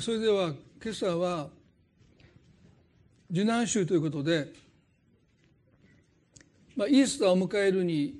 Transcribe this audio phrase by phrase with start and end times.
[0.00, 1.48] それでは今朝は
[3.30, 4.50] 受難週ということで、
[6.74, 8.18] まあ、イースターを迎えるに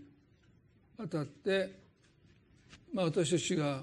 [1.03, 1.73] あたって、
[2.93, 3.81] まあ、私たちが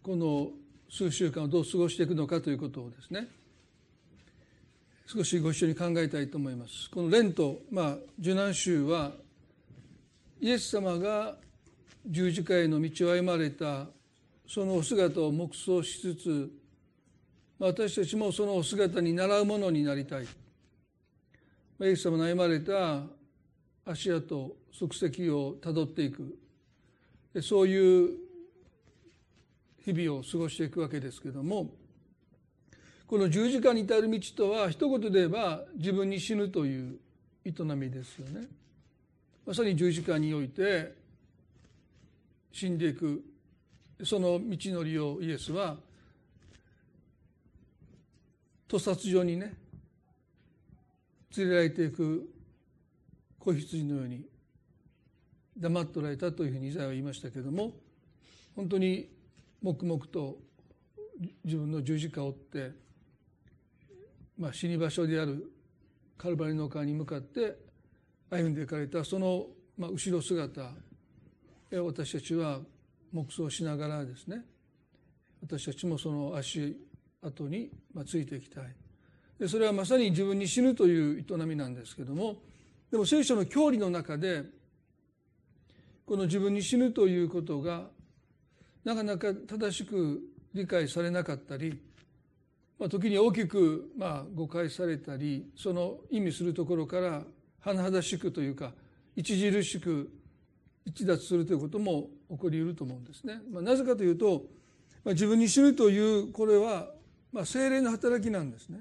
[0.00, 0.50] この
[0.88, 3.26] 数週間をどう過ごしていくのかということをですね
[5.06, 6.88] 少しご一緒に考えたいと思います。
[6.90, 9.10] このレント、まあ、受難週は
[10.40, 11.34] イエス様が
[12.06, 13.86] 十字架への道を歩まれた
[14.46, 16.65] そのお姿を黙想しつつ
[17.58, 20.26] 私たちもその姿に習うものになりたいイ
[21.80, 23.02] エス様の歩まれた
[23.84, 26.38] 足跡足跡をたどっていく
[27.42, 28.10] そういう
[29.84, 31.70] 日々を過ごしていくわけですけども
[33.06, 36.98] この十字架に至る道とは一言で言えば自分に死ぬという
[37.44, 38.48] 営みですよね。
[39.46, 40.92] まさに十字架において
[42.50, 43.22] 死んでいく
[44.02, 45.76] その道のりをイエスは
[48.68, 49.54] 屠殺場にね
[51.36, 52.28] 連れられていく
[53.38, 54.24] 子羊のように
[55.58, 57.72] 黙っておられたというふうにイザヤは言いましたけれども
[58.54, 59.08] 本当に
[59.62, 60.38] 黙々と
[61.44, 62.70] 自分の十字架を追って、
[64.38, 65.50] まあ、死に場所である
[66.18, 67.56] カルバリの川に向かって
[68.30, 69.46] 歩んでいかれたその、
[69.78, 70.72] まあ、後ろ姿
[71.70, 72.60] 私たちは
[73.12, 74.44] 黙想しながらですね
[75.42, 76.76] 私たちもその足
[77.22, 78.64] 後にまあついていきたい
[79.40, 82.36] でそれはまさに自分に死ぬという営みなんですけども
[82.90, 84.44] でも聖書の教理の中で
[86.04, 87.84] この自分に死ぬということが
[88.84, 90.20] なかなか正しく
[90.54, 91.80] 理解されなかったり、
[92.78, 97.22] まあ、時に大きくまあ誤解されたりその意味するところから
[97.64, 98.72] 甚だしくというか
[99.18, 100.10] 著しく
[100.84, 103.40] 一脱するということも起こり得ると思うんですね。
[103.50, 104.44] まあ、なぜかというと、
[105.02, 106.90] まあ、自分に死ぬというこれは
[107.36, 108.80] まあ精霊の働きなんですね。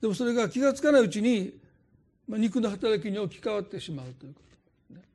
[0.00, 1.54] でもそれが気が付かないうちに、
[2.26, 5.08] まあ、肉の働きに置き換わってしまうということですね。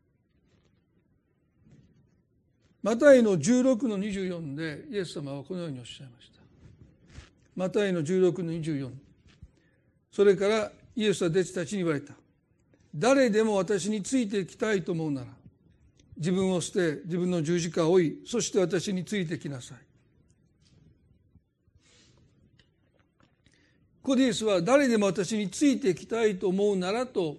[2.81, 6.39] マタイの16の24でイエス様はこのようにおっしゃいました。
[7.57, 8.89] マタイの16の24
[10.13, 12.13] それからイエスは弟子たちに言われた。
[12.95, 15.27] 誰でも私についてきたいと思うなら
[16.15, 19.92] 自分を捨て自分の十字架を追いそして私についてきなさい
[24.03, 27.37] コディエスは誰でも私についてきたいと思うならと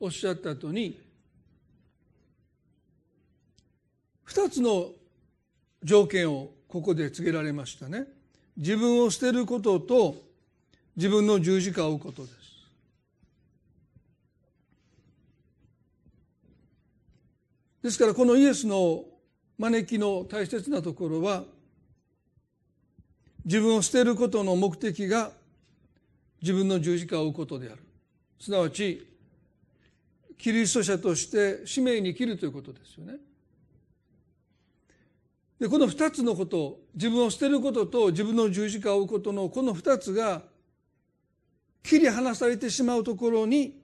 [0.00, 1.00] おっしゃった後に
[4.24, 4.90] 二つの
[5.84, 8.04] 条件をここで告げられましたね。
[8.56, 10.16] 自分を捨てることと
[10.96, 12.34] 自分の十字架を追うことです。
[17.84, 19.04] ですからこのイエスの
[19.58, 21.44] 招きの大切なところは
[23.44, 25.30] 自分を捨てることの目的が
[26.46, 27.78] 自分の十字架を追うことである
[28.38, 29.04] すなわち
[30.38, 33.14] キリスト者として使命に生きるということですよね。
[35.58, 40.42] でこの二つのこと自分を捨てることと自分の十字架を追うことのこの二つが
[41.82, 43.80] 切り離されてしまうところに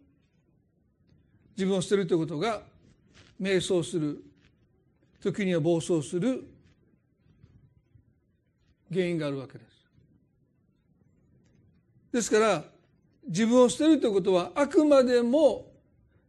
[1.57, 2.61] 自分を捨てるということが
[3.41, 4.23] 迷走する
[5.21, 6.45] 時には暴走する
[8.93, 9.72] 原因があるわけです。
[12.13, 12.65] ですから
[13.27, 15.73] 自分を捨てるということはあくまでも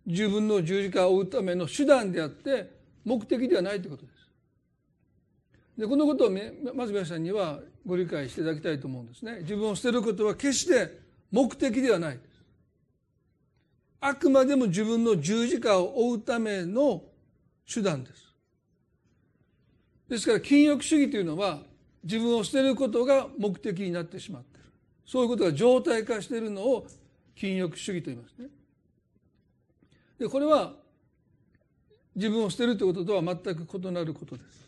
[0.06, 2.72] 自分の十字架を追うための手段であって
[3.04, 4.24] 目的ではないということです。
[5.78, 6.32] でこのことを
[6.76, 9.40] まず皆さんにはご理解していただきたいと思うんですね。
[9.42, 11.00] 自分を捨てることは決して
[11.32, 12.24] 目的ではないです。
[14.00, 17.04] あくまでも自分の十字架を追うための
[17.72, 18.24] 手段です。
[20.10, 21.64] ですから禁欲主義というのは
[22.04, 24.53] 自分を捨てることが目的になってしまって。
[25.06, 26.88] そういうことが常態化しているのを
[27.36, 28.48] 禁欲主義と言いますね。
[30.20, 30.74] でこれは
[32.16, 34.64] 自分を捨てるということとは全く異なることです。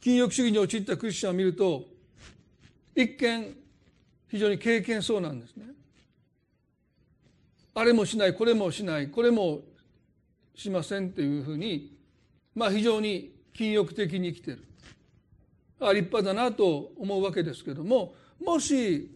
[0.00, 1.84] 禁欲主義に陥ったクリスチャンを見ると
[2.94, 3.56] 一見
[4.28, 5.66] 非常に経験そうなんですね。
[7.74, 9.60] あれもしないこれもしないこれも
[10.54, 11.96] しませんというふうに
[12.54, 14.67] まあ非常に禁欲的に生きてる
[15.80, 18.14] あ立派だなと思うわけですけども
[18.44, 19.10] もし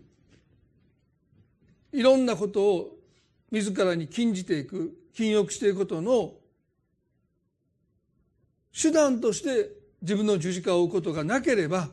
[1.93, 2.99] いろんなことを
[3.51, 6.33] 自らに禁じていく禁欲していくことの
[8.73, 9.71] 手段として
[10.01, 11.89] 自分の十字架を追うことがなければ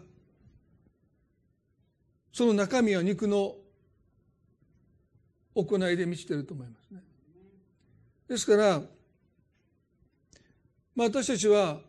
[2.31, 3.55] その中身は肉の
[5.55, 7.01] 行いで満ちていると思いますね。
[8.29, 8.81] ですから、
[10.95, 11.81] まあ、私たちは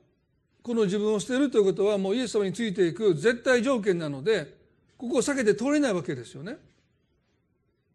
[0.62, 4.54] この自分を捨てるということはもうイエス様についていく絶対条件なので
[4.96, 6.58] ここを避けて通れないわけですよね。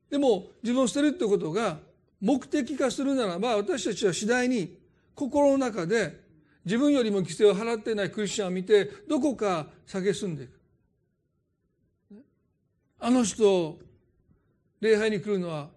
[0.09, 1.77] でも自分を捨てるということが
[2.21, 4.77] 目的化するならば私たちは次第に
[5.13, 6.19] 心の中で
[6.65, 10.59] 自分よりも犠牲を払っていないクリスチャンを見てどこか蔑んでいく。
[12.99, 13.77] あの人
[14.81, 15.69] 礼拝に来るのは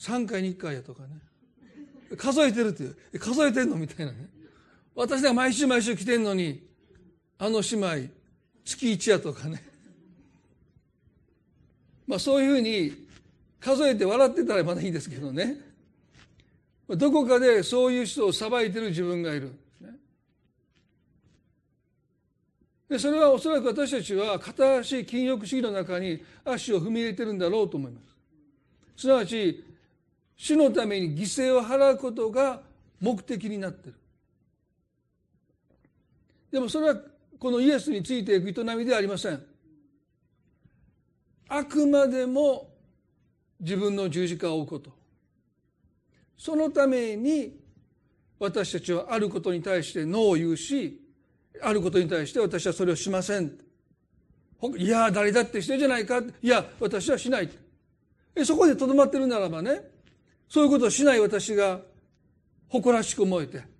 [0.00, 1.10] 3回に1回やとかね
[2.16, 4.28] 数えてるっていう数えてんのみたいなね
[4.94, 6.62] 私が毎週毎週来てんのに
[7.38, 8.10] あの姉妹
[8.64, 9.62] 月1やとかね。
[12.06, 12.92] まあそういうふうに
[13.60, 15.56] 数えて笑ってたらまだいいですけどね。
[16.88, 19.52] どこかでそういう人を裁いてる自分がいる。
[22.88, 28.00] でそれはおそらく私たちは片足禁欲主義の中に足を踏み入れてるんだろうと思いま
[28.96, 29.02] す。
[29.02, 29.64] すなわち
[30.36, 32.60] 主のために犠牲を払うことが
[33.00, 33.94] 目的になってる。
[36.54, 36.96] でもそれは
[37.36, 39.42] このイエスについていく営みではありません。
[41.48, 42.70] あくまでも
[43.58, 44.92] 自分の十字架を追うこと。
[46.38, 47.58] そのために
[48.38, 51.02] 私たちはあることに対してノーを言うし
[51.60, 53.58] あることに対して私はそれをしません。
[54.76, 56.22] いや誰だってしてじゃないか。
[56.40, 57.48] いや私はしない。
[58.44, 59.80] そこでとどまってるならばね
[60.48, 61.80] そういうことをしない私が
[62.68, 63.73] 誇らしく思えて。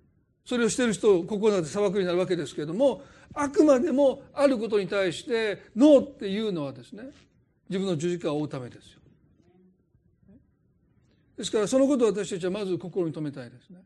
[0.45, 3.01] それをしてる人を心の中で裁くになるわけですけれども
[3.33, 7.05] あくまでもあることに対してノーっていうのはですね
[7.69, 8.99] 自分の十字架を追うためですよ。
[11.37, 13.79] ですからそのことを私たちはまず心に留めたいですね。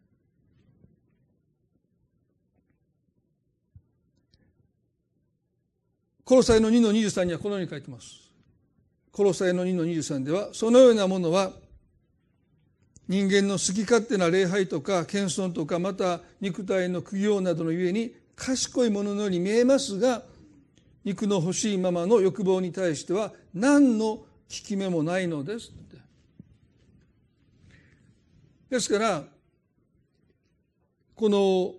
[6.30, 8.30] コロサイの2の23にはこのように書いてます。
[9.12, 11.54] コロサイの2の23では、そのようなものは、
[13.10, 20.22] 人間の好き勝手な礼拝とか謙遜とかまた肉体の苦行などのゆえに賢いもののように見えますが
[21.04, 25.72] 肉の欲しいままの欲望に対しては何の効き目もないのです
[28.70, 29.24] ですから
[31.16, 31.74] この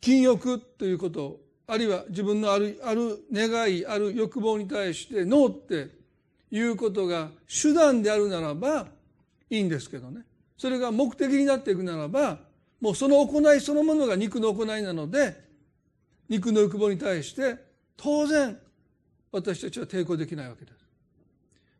[0.00, 1.38] 禁欲ということ
[1.68, 6.01] あるいは自分のあるある願いある欲望に対してノーって
[6.52, 8.86] いうことが手段であるならば
[9.48, 10.20] いいんですけどね
[10.58, 12.38] それが目的になっていくならば
[12.80, 15.40] もうその行いそのものが肉の行いなので
[16.28, 17.56] 肉の欲望に対して
[17.96, 18.58] 当然
[19.32, 20.76] 私たちは抵抗できないわけです。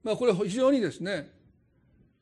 [0.02, 1.30] まあこれ非常にですね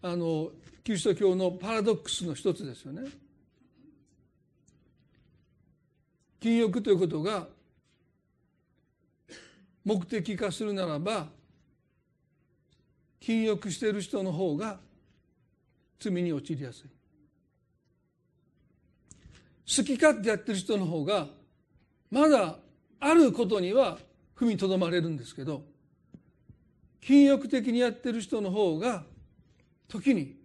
[0.02, 0.50] あの
[0.82, 3.08] キリスト教のパラドックスの一つですよね。
[6.40, 7.46] 禁欲ということが
[9.84, 11.28] 目的化するならば
[13.20, 14.80] 禁欲している人の方が
[15.98, 16.90] 罪に陥りやすい
[19.76, 21.28] 好き勝手やってる人の方が
[22.10, 22.56] まだ
[22.98, 23.98] あることには
[24.36, 25.62] 踏みとどまれるんですけど
[27.00, 29.04] 禁欲的にやってる人の方が
[29.88, 30.36] 時に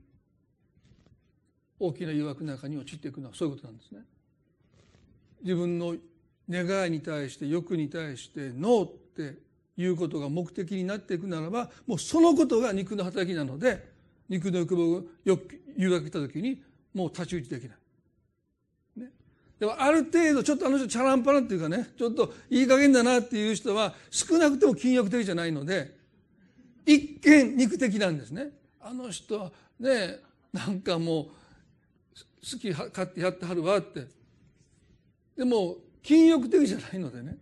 [1.80, 4.01] 大きな誘惑の中に陥っていくのはそういうことなんですね。
[5.42, 5.95] 自分の
[6.50, 9.38] 願いに対して欲に対してノーって
[9.77, 13.94] いうことが目的になっていくならばもうそのことが肉の働きなので
[14.30, 15.04] 肉の欲望を
[15.77, 16.62] 誘惑した時に
[16.94, 17.77] もう太刀打ちできない。
[18.98, 19.12] ね、
[19.60, 25.95] でもある程度ちょっとあの人チャランパラっていうかねちょっといい加減だなっていう人は少なくても禁欲的じゃないので
[26.85, 28.52] 一見肉的なんですね。
[28.80, 30.19] あの人はね
[30.54, 34.07] なんかもう好き勝手やってはるわって
[35.35, 37.38] でも禁欲的じゃないのでね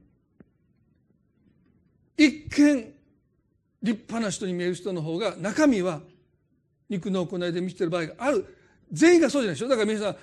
[2.17, 2.93] 一見
[3.82, 6.01] 立派な人に見える人の方が中身は
[6.89, 8.46] 肉の行いで見せてる場合がある。
[8.91, 9.67] 全員がそうじゃないでしょ？
[9.67, 10.15] だから皆さん、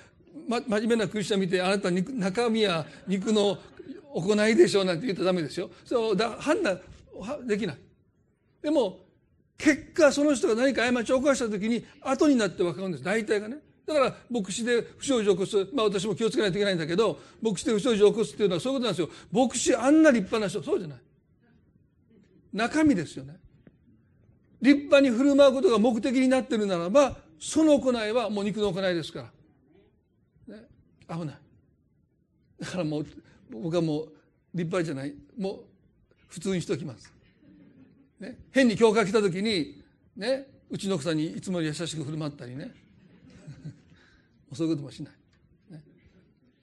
[0.47, 3.57] ま、真面目なクリスチャン見てあなた肉中身は肉の
[4.13, 6.79] 行いでしょうなんて言ったらダメですよそうだ判断
[7.45, 7.77] できない。
[8.61, 8.99] でも
[9.57, 13.03] 結果その人が何か過ちを犯した時に後になって分かるんです。
[13.03, 13.57] 大体がね。
[13.85, 19.09] だから牧師で不祥事を起こすまあ私も気をつけないといけないんだけど牧師で不祥事を起こすっていうのはそういうことなんですよ。
[19.31, 20.99] 牧師あんな立派な人そうじゃない。
[22.53, 23.37] 中身ですよね。
[24.61, 29.31] 立派に振る舞うことが目的になってるならばその行いはもう肉の行いですか
[30.47, 30.63] ら、ね、
[31.09, 31.35] 危ない。
[32.59, 33.05] だからもう
[33.51, 34.09] 僕はもう
[34.53, 35.13] 立派じゃない。
[35.37, 35.59] もう
[36.27, 37.11] 普通にしときます、
[38.19, 39.83] ね、変に教会来た時に
[40.15, 40.47] ね。
[40.71, 42.71] うちの奥さんにいつもより優しく振る舞ったりね。
[44.53, 45.13] そういうこともしない、
[45.73, 45.83] ね。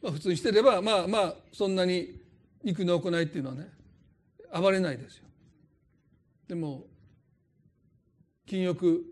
[0.01, 2.19] まあ、普通にしてればまあまあそんなに
[2.65, 3.71] 肉の行いっていうのはね
[4.51, 5.28] 暴れないですよ。
[6.49, 6.87] でも
[8.47, 9.05] 禁欲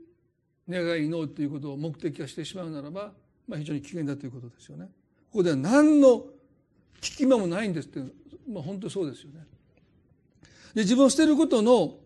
[0.68, 3.12] 願いのということを目的化してしまうならば、
[3.46, 4.86] まあ、非常に危険だということですよね。
[5.30, 6.24] ここでは何の
[7.00, 8.00] 聞き間もないんですって、
[8.50, 9.46] まあ、本当そうですよね。
[10.74, 11.98] で自分を捨てることの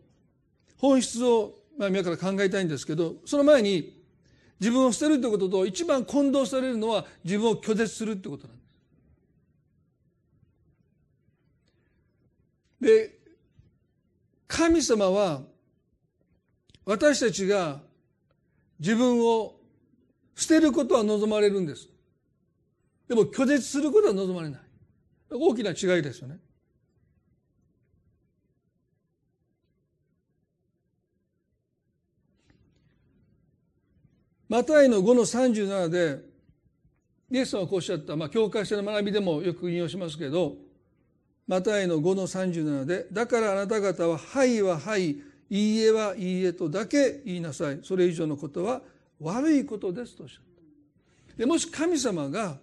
[0.78, 4.00] 本質を、まあ、今から考えたいんですけどその前に
[4.58, 8.56] 自分を捨てるということと一番混同されるのは自分を拒絶するってことなん
[12.80, 13.10] です。
[13.14, 13.20] で
[14.50, 15.42] 神様は
[16.85, 17.80] 私たちが
[18.80, 19.54] 自分を
[20.35, 21.88] 捨てることは望まれるんです。
[23.09, 24.61] でも拒絶することは望まれない。
[25.30, 26.38] 大きな違いですよね。
[34.49, 36.25] マタイの5の37で
[37.30, 40.57] イエス様がこうおっしゃった、まあ、教会者の学びでもよく引用しますけど
[41.50, 45.16] マタイの5の37で「だからあなた方は「はい」は「はい」
[45.50, 47.80] 「いいえ」は「いいえ」とだけ言いなさい。
[47.83, 48.80] それ以上のことは
[49.19, 51.37] 悪いことですとおっしゃった。
[51.38, 52.57] でもし神様が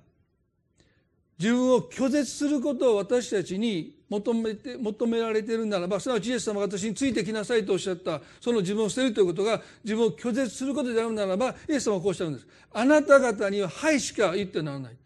[1.37, 8.21] 自分を拒絶することを私たちに求めて求められているならばすなわちイエス様が私についてきなさいとおっしゃった。
[8.39, 12.47] その自分を捨てるということが自分を拒絶することであるならばイエス様はこうおっしゃるんです。
[12.71, 14.97] あなた方には「はい」しか言ってならない。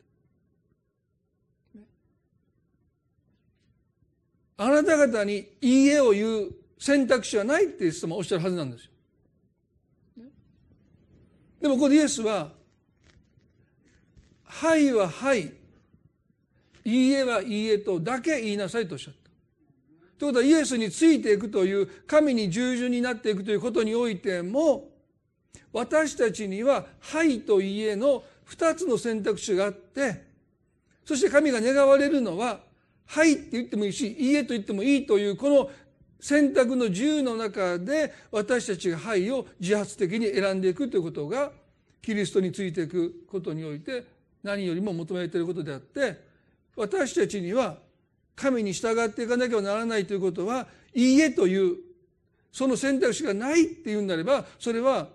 [4.63, 8.91] あなた方に「いいえ」を言う選択肢はないってイエス様はおっしゃるはずなんですよ
[11.61, 12.53] でもここでイエスは
[14.45, 15.51] 「はい」は「はい」
[16.85, 19.31] いいえはいいえとだけ言いなさいとおっしゃった。
[20.19, 24.91] ということはイエスについていくという神に従順になっていくということにおいても
[25.73, 30.23] 私たちには「はい」と「いいえ」の2つの選択肢があって
[31.03, 32.63] そして神が願われるのは
[33.11, 35.69] 「はい」って言ってもいいし「いいえ」と言ってもいいというこの
[36.21, 41.51] 選択の自由の中で私たちが「はい」を自発的に選んでいくということが
[42.01, 44.05] キリストについていくことにおいて
[44.43, 46.19] 何よりも求められていることであって
[46.77, 47.77] 私たちには
[48.33, 51.77] 神に従っていかなきゃならないということはいいえという
[52.49, 55.09] その選択肢がないっていうんであればそれは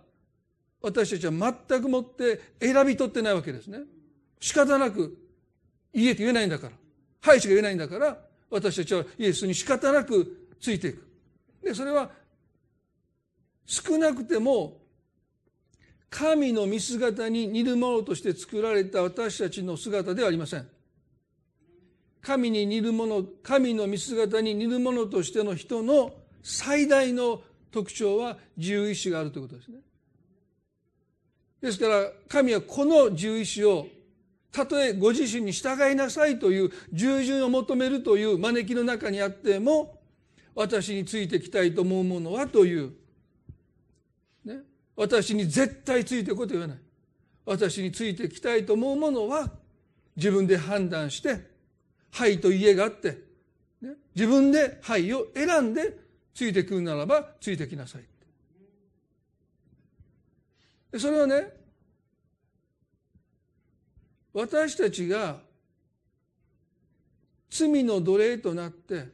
[0.83, 1.33] 私たちは
[1.69, 3.81] 全くもって選び取ってないわけですね。
[4.39, 5.17] 仕方なく
[5.95, 6.73] いいえと言えないんだから
[7.27, 8.17] はいしか言えないんだから
[8.49, 11.05] 私たちはイエスに仕方なくついていく。
[11.61, 12.09] でそれは
[13.65, 14.79] 少なくても
[16.09, 20.69] 神の見姿に似るものとして作られた私たちの姿ではありません。
[22.23, 26.13] 神に似るもの神の見姿に似るものとしての人の
[26.45, 27.43] 最大の
[27.73, 29.79] 特徴は自由意志があるということですね。
[31.61, 33.89] ですから神はこの自由意志を
[34.57, 40.01] たとえご自身に従いなさいという従順を求めるという招きの中にあっても
[40.55, 42.95] 私についてきたいと思うものはという、
[44.47, 44.61] ね、
[44.97, 46.79] 私に絶対ついてこいと言わない
[47.45, 49.51] 私についてきたいと思うものは
[50.17, 51.39] 自分で判断して
[52.13, 53.19] はいと家があって、
[53.83, 55.99] ね、自分ではいを選んで
[56.35, 58.05] ついてくるならばついてきなさい。
[60.99, 61.66] それはね
[64.37, 65.39] 私たちが
[67.49, 69.09] 罪の奴隷となって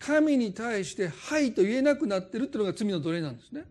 [0.00, 3.64] 神に対して「はい」と言えなくなってるっていうのが罪の奴隷なんですね。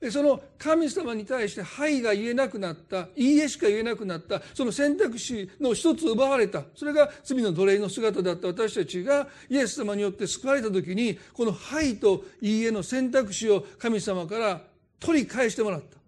[0.00, 6.64] でその神様に対して「はい」が言えなくなった「いいえ」しか言えなくなったその選択肢の一つ奪われた。
[6.76, 8.48] それが罪の奴隷の姿だった。
[8.48, 14.62] 私たちがイエス様によって救われた時にこの「はい」と「いいえ」の選択肢を神様から
[14.98, 15.99] 取り返してもらった、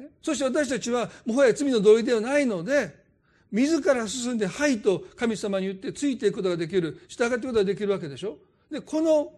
[0.00, 2.98] ね、そして私たちはもはや罪の奴隷ではないので
[3.52, 8.38] 自ら進んで「はい」と神様に言ってついていくことができる従っていくことができるわけでしょ？
[8.70, 9.32] でこの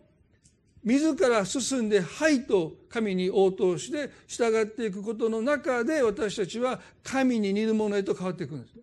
[0.85, 8.75] 自ら進んで「はい」と神に応答して従っていくことの中で私たちは神に似るものへと変わっていくんです。
[8.75, 8.81] だ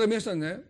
[0.00, 0.60] ら皆さんね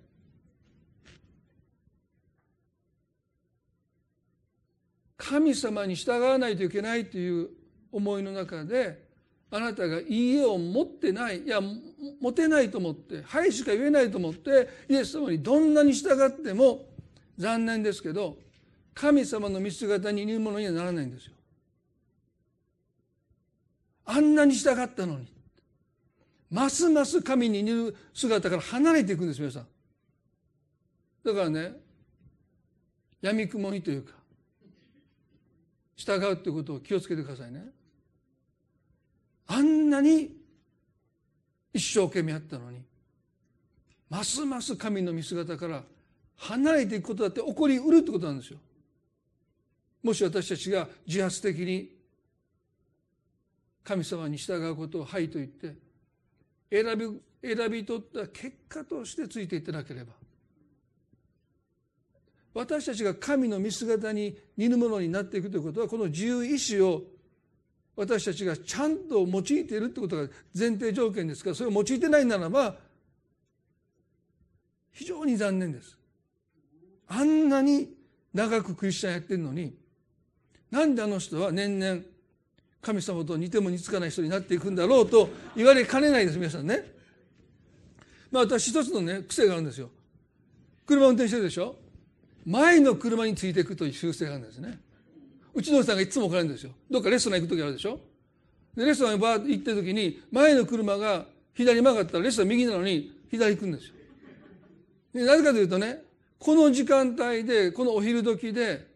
[5.17, 7.49] 神様に従わないといけないという
[7.95, 9.05] 思いの中で
[9.51, 11.61] あなたが「いいえ」を持ってないいや
[12.21, 16.89] 持てないと思って「はい」しか言えないと思ってイエス様にどんなに従っても
[17.39, 18.37] 残念ですけど
[18.95, 21.35] 神様の見姿に似るものにはならないんですよ。
[24.07, 25.33] あんなに従ったのに
[26.51, 29.67] ますます神に似る姿から離れていくんです皆さん。
[31.25, 31.81] だからね
[33.21, 34.13] 闇雲にというか
[35.97, 37.84] 従うっていうことを気をつけてくださいね。
[39.47, 40.31] あんなに
[41.73, 42.83] 一生懸命やったのに
[44.09, 45.83] ますます神の見姿から
[46.37, 48.59] 離れていくことだって起こりうるってことなんですよ。
[50.03, 51.91] もし私たちが自発的に
[53.83, 55.75] 神様に従うことを「はい」と言って
[56.71, 57.21] 選び
[57.57, 60.13] 選び取った結果としてついていってなければ
[62.55, 67.03] 私たちが神の見姿に似るものになっていくということはこの自由意志を
[67.97, 72.77] 私たちがちゃんと用いているということが前提条件ですからそれを用いてないならば
[74.93, 75.97] 非常に残念です
[77.09, 77.95] あんなに
[78.33, 79.75] 長くクリスチャンやってるのに
[80.71, 82.01] なんであの人は年々
[82.85, 86.85] 神様と似ても似つかない人になっていくんだろうと言われかねないです皆さんね。
[88.31, 89.91] まあ私一つのね癖があるんですよ。
[90.87, 91.77] 車運転してるでしょ
[92.45, 94.79] 前の車についていくという習性があるんですね。
[95.55, 96.73] うちのおじさんがいつも怒られるんですよ。
[96.91, 98.01] どっかレストラン行く時あるでしょ？
[98.77, 103.89] でレストランにバーッと行ってる時に前の車が左曲がったらレストラン右なのに左行くんです
[105.15, 105.25] よ。
[105.25, 106.03] なぜかというとね
[106.41, 108.87] この時間帯でこのお昼時で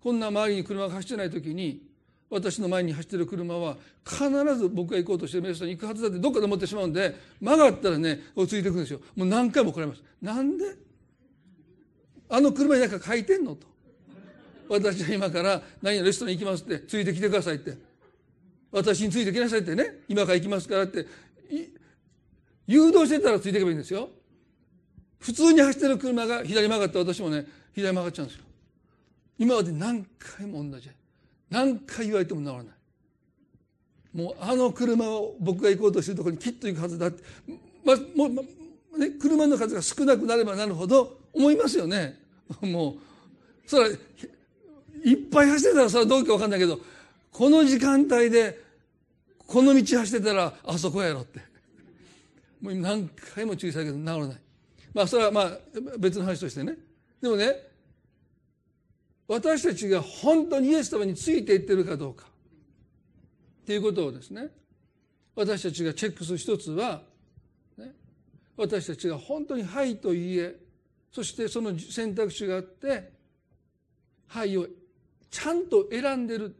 [0.00, 1.82] こんな周りに車が走ってない時に
[2.30, 9.00] 私の前に走ってる車は必ず僕が行こうとしてるレストランに行くはずだってどっかで思ってしまうんで曲がったらねついていくんですよ。
[9.16, 10.02] もう何回も怒られます。
[10.22, 10.76] なんで？
[12.28, 13.56] あの車になんか書いてんの？
[13.56, 13.66] と。
[14.72, 17.76] 私は今から何やレストランに行きますってついてきてくださいって。
[18.70, 20.02] 私についてきなさいってね。
[20.08, 21.06] 今から行きますからって。
[22.66, 24.08] 誘導してたらついていけばいいんですよ。
[25.18, 28.44] 普通に走ってる車が左曲がって私もね左曲がっちゃうんですよ。
[29.38, 30.90] 今まで何回も同じ
[31.50, 32.66] 何回言われても治らない。
[34.14, 37.22] もうあの車を僕が行こうとしてるところにきっと行くはずだって、
[37.84, 42.18] ま、もう、まね、車の数が少なくなればなるほど思いますよね。
[42.60, 42.94] もう
[43.66, 43.90] それ
[45.04, 46.78] いっぱい走ってたらそれはどうか分かんないけど
[47.30, 48.58] この時間帯で
[49.46, 51.40] この道走ってたらあそこやろって。
[52.60, 54.36] もう何回も注意されるけど治らない。
[54.94, 55.58] まあそれはまあ
[55.98, 56.76] 別の話としてね。
[57.20, 57.56] でもね
[59.26, 62.26] 私たちが本当にイエス様についていってるかどうか。
[63.62, 64.48] っていうことをですね
[65.34, 67.02] 私たちがチェックする一つは、
[67.78, 67.92] ね、
[68.56, 70.56] 私たちが本当に「はい」と言え
[71.12, 73.12] そしてその選択肢があって
[74.28, 74.66] 「はい」を
[75.32, 76.54] ちゃんと選んでる。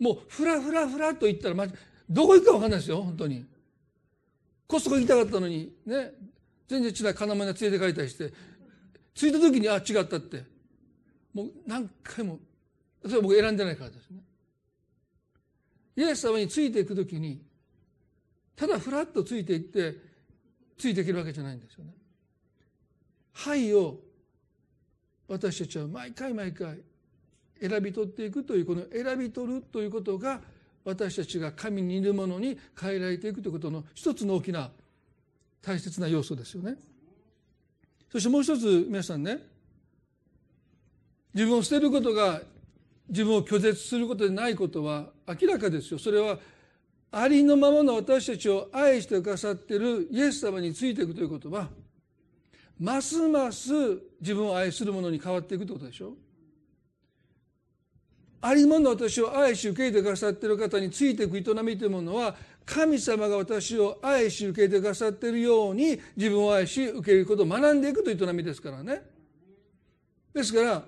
[0.00, 1.66] もうふらふらふらと言ったらま
[2.10, 3.46] どこ行くか分かんないですよ本当に。
[4.66, 6.12] コストコ行きたかったのにね。
[6.66, 8.32] 全然違う金物連れて帰ったりして。
[9.14, 10.42] 着いた時にあ違ったって。
[11.34, 12.38] もう何回も
[13.02, 14.20] それは僕選んでないからですね。
[15.96, 17.42] イエス様についていく時に
[18.56, 19.96] ただふらっとついていって
[20.78, 21.92] ついていけるわけじゃないんですよね。
[23.32, 24.00] はいを
[25.28, 26.78] 私たちは毎回毎回
[27.68, 30.40] 選び取っていくというこの選び取るということが
[30.84, 34.70] 私たちが神にいるものに変えられていくということの一つの大きな
[35.62, 36.76] 大切な要素ですよね。
[38.12, 39.38] そしてもう一つ皆さんね
[41.32, 42.42] 自分を捨てることが
[43.08, 45.98] 自分を拒絶することでないことは明らかですよ。
[45.98, 46.38] それは
[47.10, 51.68] ありのままの私たちを愛してくださっているイエス様についていくということは
[52.78, 53.72] ますます
[54.20, 56.12] 自分を愛するものに変わっていくということでしょう
[58.46, 69.02] ありのままの私を愛し受け入れてくださっている方についていく営みというものは神様が私を愛し受け入れてくださっているように自分を愛し受け入れることを学んでいくという営みですからね。
[70.34, 70.84] ですから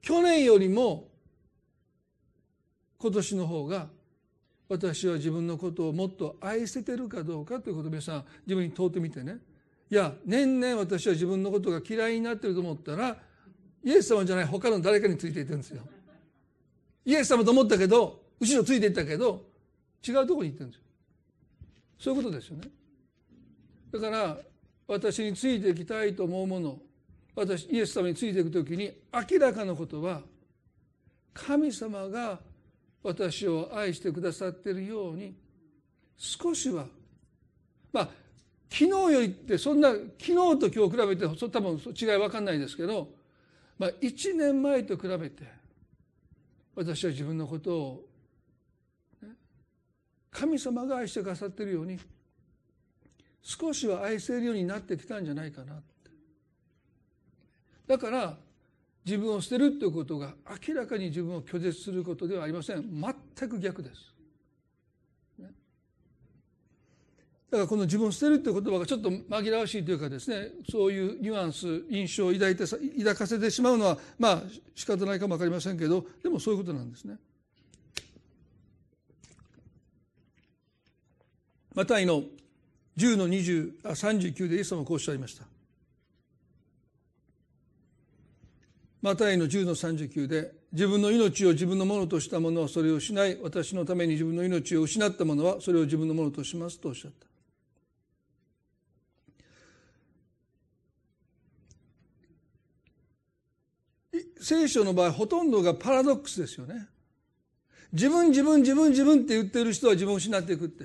[0.00, 1.08] 去年よりも
[2.98, 3.88] 今年の方が
[4.68, 9.38] 私は自分のことをもっと愛せてるかどうかということを皆さん自分に問うてみてね
[9.90, 13.16] いや年々私は自分のことが嫌いになってると思ったら
[13.82, 15.82] イエス様じゃない他の誰かについていってるんですよ。
[17.04, 19.44] イエス様と思ったけど後ろついていったけど
[20.06, 20.82] 違うところに行ってるんですよ。
[21.98, 22.68] そういうことですよね。
[23.92, 24.38] だから
[24.88, 26.78] 私についていきたいと思うもの
[27.34, 30.20] 私イエス様についていく時に明らかなことは
[31.32, 32.40] 神様が
[33.02, 35.34] 私を愛してくださっているように
[36.16, 36.86] 少しは
[37.92, 38.08] まあ
[38.70, 43.08] 昨日よりってそんな昨日と今日比べて多分違い分かんないですけど、
[43.78, 45.44] まあ、1年前と比べて
[46.74, 48.08] 私は自分のことを、
[50.30, 51.98] 神様が愛してくださっているように
[53.42, 55.82] 少しは愛せるようになってきたんじゃないかなって
[57.86, 58.38] だから
[59.04, 60.34] 自分を捨てるということが
[60.66, 62.82] 明らかに自分を拒絶することではありません
[63.36, 64.11] 全く逆です。
[67.52, 74.42] だからこの自分を捨てるという言葉がちょっと紛らわしいというかですねそういうニュアンス印象を抱いて抱かせてしまうのはまあ
[74.74, 77.18] 仕方ないかも分かりませんけどでもそういうことなんですね。
[81.74, 82.22] マタイの
[82.96, 85.44] 10の20あ39でイエス様はこうおっしゃいました。
[89.02, 97.31] マタイの10の39で自分の命を自分のものとした者はそれをしない私のために自分の命を失った者はそれを自分のものとしますとおっしゃった
[104.42, 106.88] 聖書の場合ほとんどがパラドックスですよね。
[107.92, 110.84] 自分自分自分自分って言ってる人は自分を失っていくって。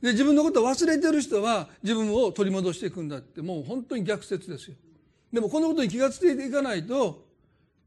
[0.00, 4.76] で、自分のことを忘れてる人は自分を取り戻していくんだって、もう本当に逆説ですよ。
[5.32, 7.26] でもこのことに気がついていかないと、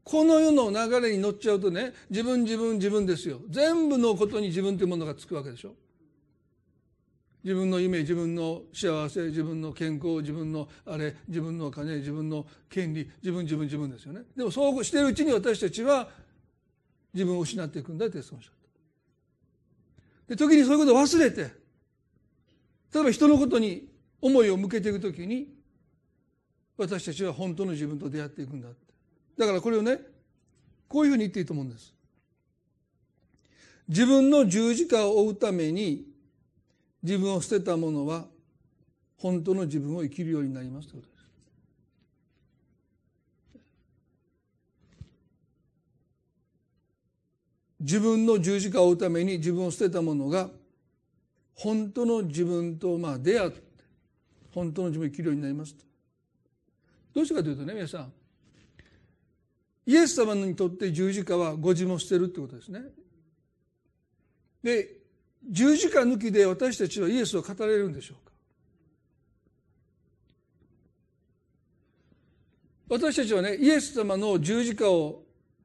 [0.04, 3.40] この世の流れに乗っちゃうとね、自分自分自分ですよ。
[3.48, 5.74] 全部のことに自分というものがつくわけでしょ。
[7.42, 14.22] 自分の夢、自分の幸せ、自分の健康、自分のあれ、自分のお金、自分の権利、自分自分自分ですよね。
[14.36, 16.08] でもそうしているうちに私たちは
[17.12, 18.52] 自分を失っていくんだってそうおっした。
[20.28, 21.42] で、時にそういうことを忘れて、
[22.94, 23.88] 例えば人のことに
[24.20, 25.48] 思いを向けていくときに、
[26.76, 28.78] 私たちは本当の自分と出会っていくんだって。
[29.36, 29.98] だからこれをね、
[30.88, 31.92] こういうふうに言っていいと思うんです。
[33.88, 36.11] 自分の十字架を追うために
[37.02, 38.26] 自分を捨てた者は
[39.16, 41.22] 本当の自分を生きるようになりますということです。
[47.80, 50.48] 自分の十字架を追うために自分を捨てた者が
[51.54, 53.60] 本当の自分とまあ出会って
[54.54, 55.84] 本当の自分を生きるようになりますと。
[57.14, 58.12] どうしてかというとね皆さん
[59.84, 62.80] イエス様にとって十字架はご自分を捨てるってことですね。
[64.62, 65.01] で
[65.50, 68.32] 十字架抜きで私たちはイエスを語れるんでしょうか？
[72.88, 75.22] 私たちはねイエス様の十字架を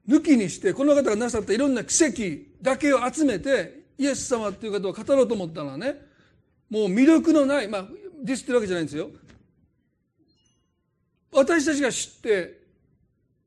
[0.08, 2.14] 抜きにしてこの方がなさったいろんな奇跡
[2.62, 5.96] だけを集めてイエス様っていう方を語ろうと思ったのはね
[6.70, 7.86] もう魅力のないまあ
[8.24, 9.10] ディスってるわけじゃないんですよ。
[11.32, 12.62] 私たちが知って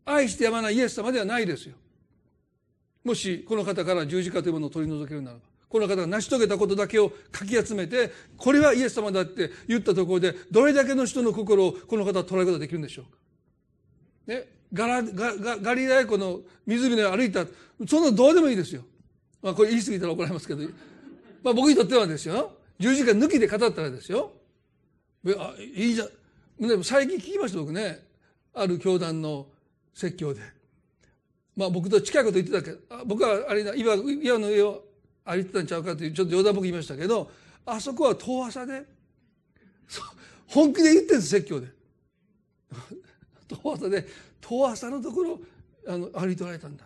[0.05, 1.75] 愛してやまないイエス様ではないですよ。
[3.03, 5.50] もしこの方から十字架というものを取り除けるならば。
[5.71, 13.11] この方が成し遂げたことだけをかき集めてこれはイエス様だって言ったところでどれだけの人の心をこの方は捉えることができるんでしょうか。
[14.27, 17.47] ね、ガラガガガリラヤ湖の湖の歩いた
[17.89, 18.83] そんなのどうでもいいですよ。
[19.41, 20.63] まあこれ言い過ぎたら怒られますけど、
[21.45, 24.33] まあ僕にとってはですよ十字架抜きで語ったらですよ
[25.39, 28.05] あいいじゃん最近聞きました僕ね
[28.53, 29.47] ある教団の
[29.95, 30.41] 説教で。
[31.57, 34.90] まあ僕と近いこと言ってたけど僕はあれだ岩岩の上を
[35.25, 37.31] 歩いてたんちゃうかというちょっと冗談僕言いましたけど
[37.67, 38.85] あそこは遠浅で
[40.51, 41.69] 本気で言ってるんです説教で。
[43.49, 44.07] 遠浅で
[44.41, 45.41] 遠浅のところ
[45.87, 46.85] あの歩いておられたんだ。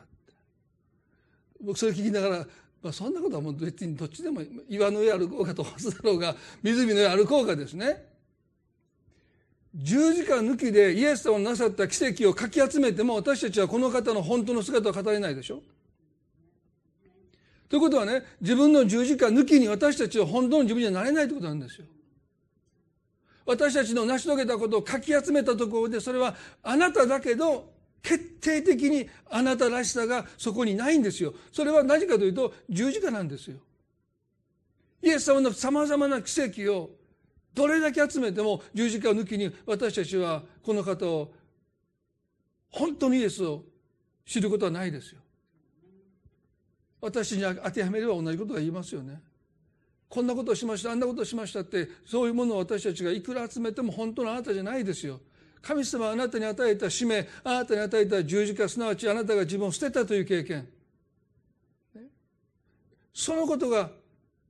[1.61, 2.47] 僕それ聞きながら、
[2.83, 8.13] まあ、そんなことはもう別にどっちでも岩の上歩こうが遠浅だろうが湖の上歩こうがですね。
[9.75, 15.63] 十字架抜きでイエス様のなさった奇跡をかき集めても私たちはこの方の本当の姿を語れないでしょ。
[17.69, 21.87] ということはね、自分の十字架抜きに私たちは本当の自分にはなれないということなんですよ。
[23.47, 31.33] 私たちの成し遂げたことをかき集めたところで、それはあなただけど、決定的にあなたらしさがそこにないんですよ。
[31.51, 33.57] それは何かというと十字架なんですよ。
[35.03, 36.91] イエス様の様々な奇跡を
[37.55, 41.33] どれだけ集めても十字架抜きに私たちはこの方を
[42.71, 43.65] 本当にイエスを
[44.27, 45.21] 知ることはないですよ。
[47.05, 49.21] 私に当てはめれば同じことが言いますよね。
[50.09, 55.21] こんなことをしましたあんなことをしましたってそういうものを私たちがいくら集めても本当のあなたじゃないですよ。
[55.61, 60.67] 神様はあなたに与えた使命あなたに与えた十字架すなわちあなたが自分を捨てたという経験
[63.13, 63.91] そのことが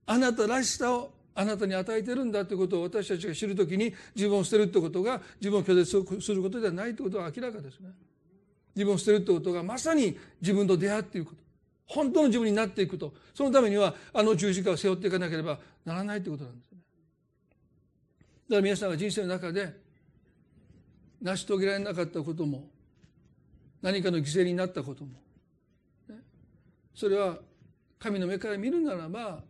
[0.07, 7.90] あなたらしさをあなたに与えてるんだということを私たちが知るときに自分を捨てるということが自分を拒絶することではないということは明らかですね。
[8.75, 11.43] 自分を捨てるということがまさに自分と出会っていること。
[11.87, 13.14] 本当の自分になっていくと。
[13.35, 16.79] そのためにはあの十字架を背負っていかなければならないということなんですね。
[18.49, 19.75] だから皆さんが人生の中で
[21.20, 22.68] 成し遂げられなかったことも
[23.81, 25.12] 何かの犠牲になったことも、
[26.09, 26.16] ね、
[26.94, 27.38] それは
[27.99, 29.42] 神の目から見るならば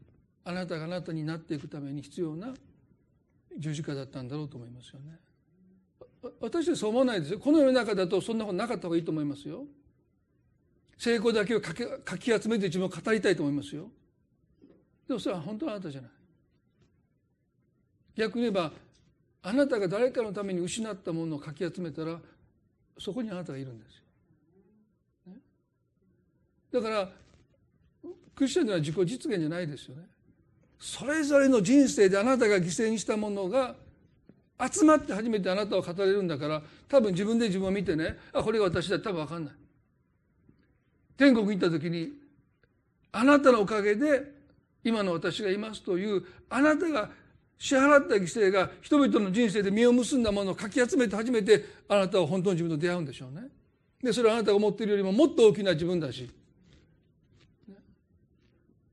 [0.45, 2.55] あなたがあなたになっていくために必要な
[3.59, 5.19] 十字架だったんだろうと思いますよね。
[6.41, 7.39] 私はそう思わないですよ。
[7.39, 9.67] この世の中だとそんなことなかった方がいいと思いますよ。
[10.99, 13.91] 成功だけをかきかき集めて自分を語りたいと思いますよ。
[15.07, 16.11] でもそれは本当のあなたじゃない。
[18.17, 18.73] 逆に言えば
[19.43, 22.19] あなたが誰かのために失ったものをかき集めたら
[22.99, 23.97] そこにあなたがいるんです
[25.27, 25.39] よ、ね、
[26.73, 27.09] だから
[28.35, 30.03] クリスチャンでは自己実現じゃないですよね。
[30.79, 33.75] それぞれの人生であなたが犠牲にしたものが
[34.73, 39.55] 集まって初めてあなたを語れるんだから多分自分で自分を見てねあこれが私だ多分分かんない。
[41.17, 42.13] 天国に行った時に
[43.13, 44.33] あなたのおかげで
[44.83, 47.11] 今の私がいますというあなたが
[47.59, 53.49] 支払った犠牲が人々の人生で実を結んだものをかき集めて初めてあなたは本当の自分と出会うんでしょうね。
[54.03, 56.31] でそれはあなたが思っているよりももっと大きな自分だし。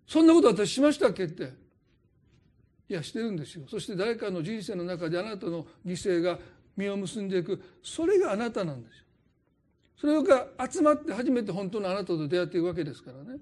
[0.07, 1.51] そんなこと私しましたっけって。
[2.87, 3.65] いやしてるんですよ。
[3.69, 6.37] そして誰かの人生の中であなたの犠牲が
[6.75, 7.61] 実を結んでいく。
[7.81, 9.05] それがあなたなんですよ。
[10.01, 13.39] それが集まって初めて本当のあなたと出会っていくわけですからね。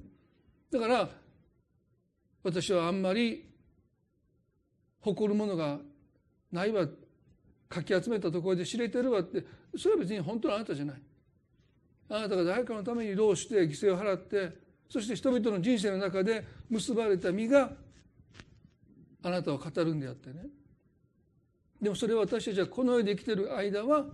[0.69, 1.09] だから
[2.43, 3.49] 私はあんまり
[4.99, 5.77] 誇るものが
[6.51, 6.85] ないわ。
[7.69, 9.45] かき集めたところで知れてるわって。
[9.77, 11.01] それは別に本当のあなたじゃない。
[12.09, 14.51] あなたが誰かのために労して犠牲を払って
[14.89, 17.71] そして人々の人生の中で結ばれた実が
[19.23, 20.47] あなたを語るんであってね。
[21.81, 24.07] でもそれは私たちはこの世で生きてる間は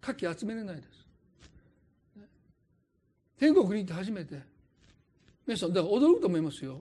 [0.00, 1.05] かき集めれないです。
[3.38, 4.56] 天国に行って初めて。
[5.46, 6.80] 皆さんだから驚くと思いますよ。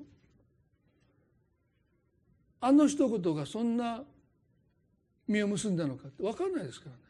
[2.61, 4.03] あの一言がそんな
[5.27, 7.01] 実を結んだのかって分かんないですからね。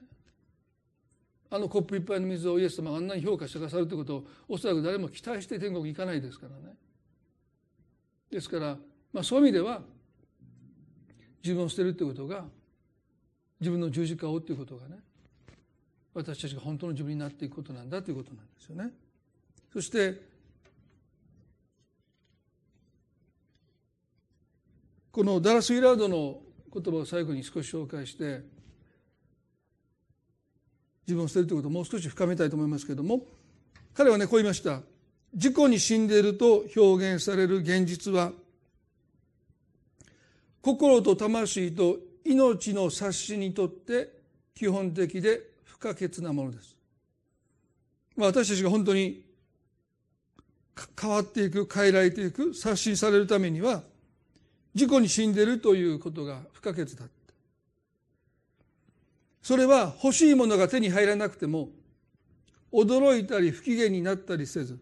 [1.49, 6.75] あのコップ一杯の水をイエス様があんなに評価してくださるということをおそらく誰も期待して天国に行かないですからね。
[8.29, 8.77] ですから、
[9.13, 9.81] まあ、そういう意味では
[11.41, 12.43] 自分を捨てるということが
[13.62, 14.97] 自分の十字架を追うということがね
[16.13, 18.91] 私たちが本当の自分になっていくことなんだということなんですよね。
[19.75, 20.21] そして
[25.11, 26.39] このダラス・ウィラードの
[26.73, 28.39] 言葉を最後に少し紹介して
[31.05, 33.25] 自分を捨てるということをもう少し深めたいと思いますけれども
[33.93, 34.79] 彼はねこう言いました
[35.35, 38.31] 「自己に死んでいると表現される現実は
[40.61, 44.09] 心と魂と命の冊子にとって
[44.53, 46.77] 基本的で不可欠なものです。
[48.15, 49.24] まあ、私たちが本当に
[50.99, 53.83] 変わっていく変えられていく刷新されるためには
[54.73, 57.15] 事故に死んでるということが不可欠だった。
[59.41, 61.69] それは欲しいものが手に入らなくても
[62.73, 64.79] 驚いたり不機嫌になったりせず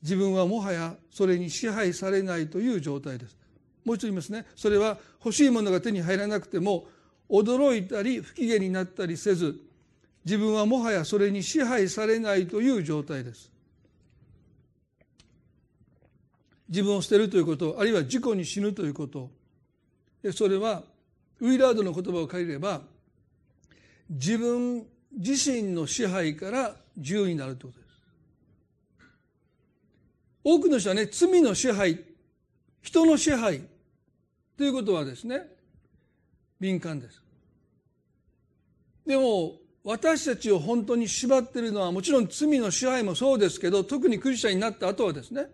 [0.00, 3.36] 自分はもはやそれに支配されないという状態です。
[3.84, 4.46] もう一度言いますね。
[4.54, 6.86] それは欲しいものが手に入らなくても
[7.28, 9.58] 驚いたり不機嫌になったりせず
[10.24, 13.50] 自分はもはやそれに支配されないという状態です。
[16.68, 19.30] 自分を捨てるということあるいは事故に死ぬということ。
[20.32, 20.82] それは
[21.40, 22.82] ウィラードの言葉を借りれば
[24.10, 27.88] 自分自身の支配から自由になるということです。
[30.44, 32.04] 多くの人はね罪の支配
[32.82, 33.62] 人の支配
[34.56, 35.42] ということはですね
[36.60, 37.22] 敏感です。
[39.06, 45.46] でも私たちを本当に縛っているのはもちろん罪の支配もそうですけど特にクリスチャンになった後はですね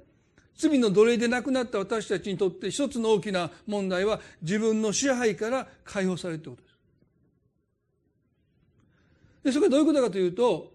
[0.56, 6.74] 罪の奴隷でなくなった私たちにとって一つの大きな問題は自分の支配から解放されるということです。
[9.44, 10.72] でそれがどういうことかというと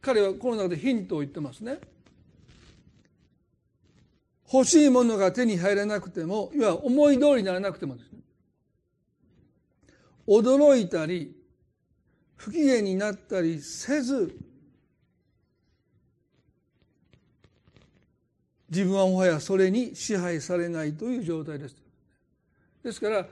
[0.00, 1.78] 彼はこの中でヒントを言ってますね。
[4.52, 8.18] 欲しいものが手に入らなくてもいわば思い通りにならなくてもですね
[10.26, 11.36] 驚いたり
[12.34, 14.34] 不機嫌になったりせず
[18.70, 21.76] 自分はもはやそれに支配されないという状態です。
[22.84, 23.26] ですから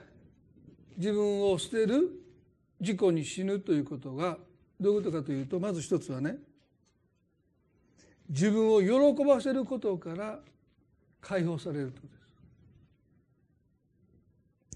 [0.97, 2.11] 自分を捨てる
[2.81, 4.37] 事故に死ぬということが
[4.79, 6.37] どういうことかというとまず一つはね
[8.29, 10.39] 自分を喜ばせることから
[11.21, 12.13] 解放されるということで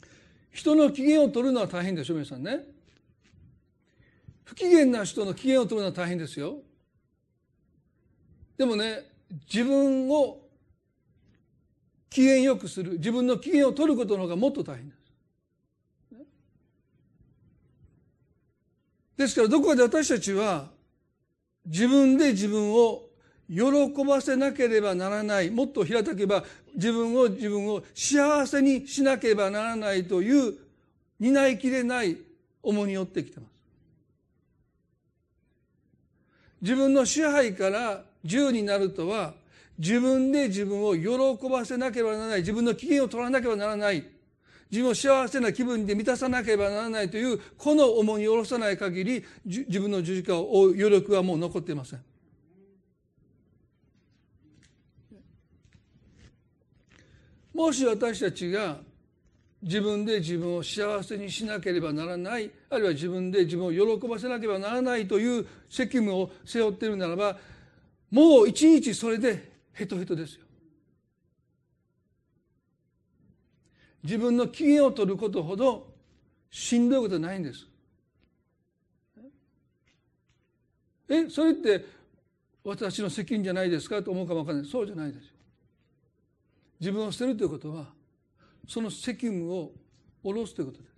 [0.10, 0.63] す。
[0.63, 2.60] 人の機嫌を取るのは大変でしょ皆さんね。
[4.45, 6.60] 不機嫌な人の機嫌を取るのは大変ですよ。
[8.58, 9.10] でもね
[9.52, 10.42] 自分を
[12.13, 15.02] 機嫌よくする自分の機嫌を取ることの方がもっと大変です。
[19.17, 20.67] ですからどこかで私たちは
[21.65, 23.02] 自分で自分を
[23.49, 23.63] 喜
[24.06, 26.43] ばせなければならないもっと平たけば
[26.76, 30.54] 自分を自分を幸せにしなければならないという
[31.19, 32.17] 担いきれない
[32.62, 33.49] 重荷を負ってきてます。
[36.62, 39.34] 自分の支配から自由になるとは
[39.77, 44.03] 自分で自分を喜ばせなければならない自分の機嫌を取らなければならない
[44.69, 52.03] 自分を幸せな気分で満たさなければならないというこの重荷を下ろさない限り自分の十字架を追う余力はもう残っていません。
[57.53, 58.77] もし私たちが
[59.62, 67.38] 自分で自分を幸せにしなければならないあるいは自分で自分を喜ばせなければならないという責務を背負っているならば
[68.09, 70.45] もう一日それでヘトヘトですよ。
[74.03, 75.93] 自分の機嫌を取ることほど
[76.51, 77.67] しんどいことはないんです。
[81.09, 81.86] えそれって
[82.63, 84.69] 私の責任じゃないですかと思うかもわからない。
[84.69, 85.33] そうじゃないですよ。
[86.79, 87.88] 自分を捨てるということは
[88.67, 89.71] その責務を
[90.21, 90.93] 下ろすということです。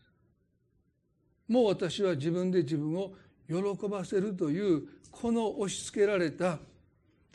[1.48, 3.14] もう私は自分で自分を
[3.48, 6.60] 喜ばせるというこの押し付けられた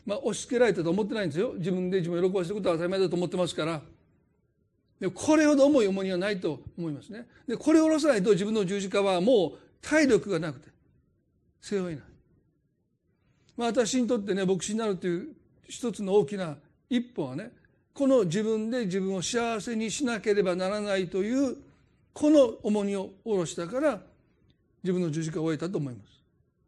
[0.05, 1.53] まあ押し付けられたと思ってないんですよ。
[1.57, 3.81] 自分で自分を喜ばせることは当たり前だと思ってますから。
[4.99, 7.27] でこれほど重い重荷はないと思いますね。
[7.47, 10.69] でこれを下ろさないと自分の十字架はもう体力がなくて
[11.59, 12.03] 背負えない。
[13.57, 15.29] まあ、私にとってね牧師になるという
[15.67, 16.55] 一つの大きな
[16.89, 17.51] 一歩はね
[17.93, 21.57] この自分で自分を幸せにしなければならないという
[22.13, 23.99] この重荷を下ろしたから
[24.83, 26.21] 自分の十字架を終えたと思います。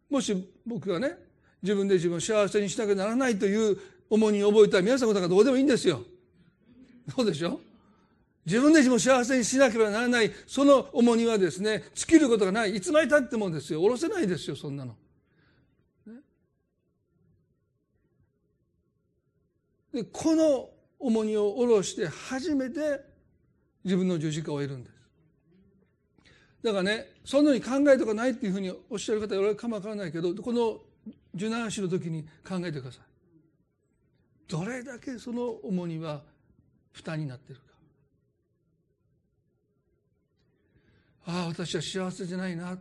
[0.09, 1.17] もし僕がね
[1.63, 3.77] 自分で自分を幸せにしなきゃならないという
[4.09, 6.03] 重荷を覚えたら皆さんのことがどうでもいいんですよ。
[7.15, 7.59] そうでしょう？
[8.45, 12.75] 自分で自分を幸せにしなければならないその重荷はですね尽きることがない。
[12.75, 13.79] いつまでたってもですよ。
[13.79, 14.95] 下ろせないですよそんなの。
[19.93, 22.99] でこの重荷を下ろして初めて
[23.85, 24.93] 自分の十字架を得るんです。
[26.63, 30.79] だからねそんなに考えとかないっていうふうにおっしゃる方いるかもわからないけどこの
[31.35, 33.01] 受難死の時に考えてください。
[34.47, 36.21] どれだけその重荷は
[36.91, 37.65] 負担になってるか。
[41.25, 42.77] ああ私は幸せじゃないな。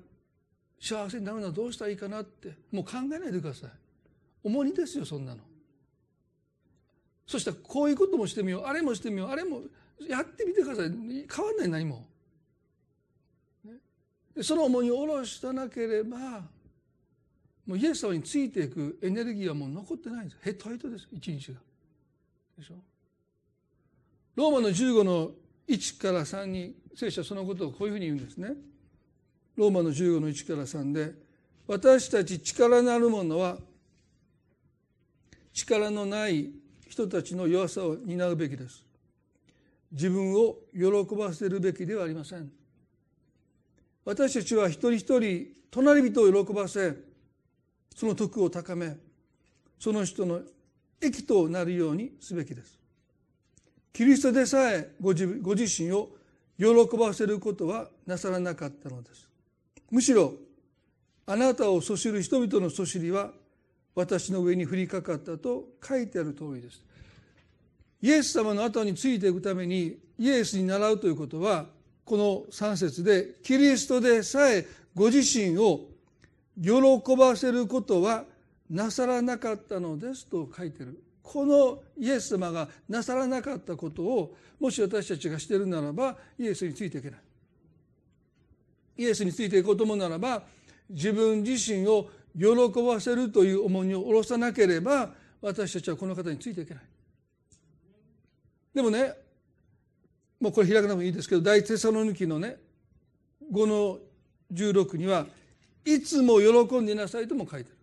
[0.81, 2.57] 幸せになるのはどうしたらいいかなって。
[2.73, 3.71] もう考えないでください。
[4.43, 5.41] 重荷ですよそんなの。
[7.27, 8.62] そしたらこういうこともしてみよう。
[8.65, 9.31] あれもしてみよう。
[9.31, 9.62] あれも
[10.07, 10.88] やってみてください。
[10.88, 12.05] 変わんない何も。
[13.65, 13.75] ね、
[14.43, 16.43] その重荷を下ろしたなければ
[17.66, 20.38] もうイエス様についていくエネルギーはもう残ってないんです。
[20.42, 21.07] ヘトヘトです。
[21.12, 21.59] 一日が。
[22.59, 22.75] でしょ？
[24.35, 25.31] ローマの15の
[25.68, 28.55] 1から3に聖書はそのことをこういうふうに言うんですね。
[29.57, 31.12] ローマの15の1から3で
[31.66, 33.59] 私たち力のある者は
[35.53, 36.51] 力のない
[36.88, 38.85] 人たちの弱さを担うべきです。
[39.92, 42.51] 自分を喜ばせるべきではありません。
[44.05, 47.12] 私たちは一人一人隣人を喜ばせ
[47.94, 48.96] その徳を高め
[49.78, 50.40] その人の
[51.00, 52.78] 益となるようにすべきです
[53.92, 56.11] キリストでさえご自ご自身を
[56.59, 59.28] 喜ばせることはなさらなかったのです
[59.90, 60.35] むしろ
[61.26, 63.31] あなたをそしる人々のそしりは
[63.94, 66.83] 私の上に降りかかったと書いてある通りです。
[68.00, 71.66] イエス様の後についていくためにイエスに習うということは
[72.05, 75.91] この3節でキリストでさえご自身を
[76.61, 78.25] 喜ばせることは
[78.69, 81.03] なさらなかったのですと書いてる。
[81.23, 87.21] このイエス様がなさらなかったことをもし私たちがしてるならばイエスについていけない。
[88.99, 90.43] イエスについていこうと思うならば
[90.91, 92.47] 自分自身を喜
[92.83, 96.83] ばせるという重荷を下ろさなければ私たちはこの方についていけない。
[98.75, 99.15] でもね
[100.41, 102.57] もうこれ開くてもいいですけど大テサロニキのね
[103.53, 103.99] 5の
[104.53, 105.27] 16には
[105.85, 107.77] いつも喜んでいなさいとも書いてる。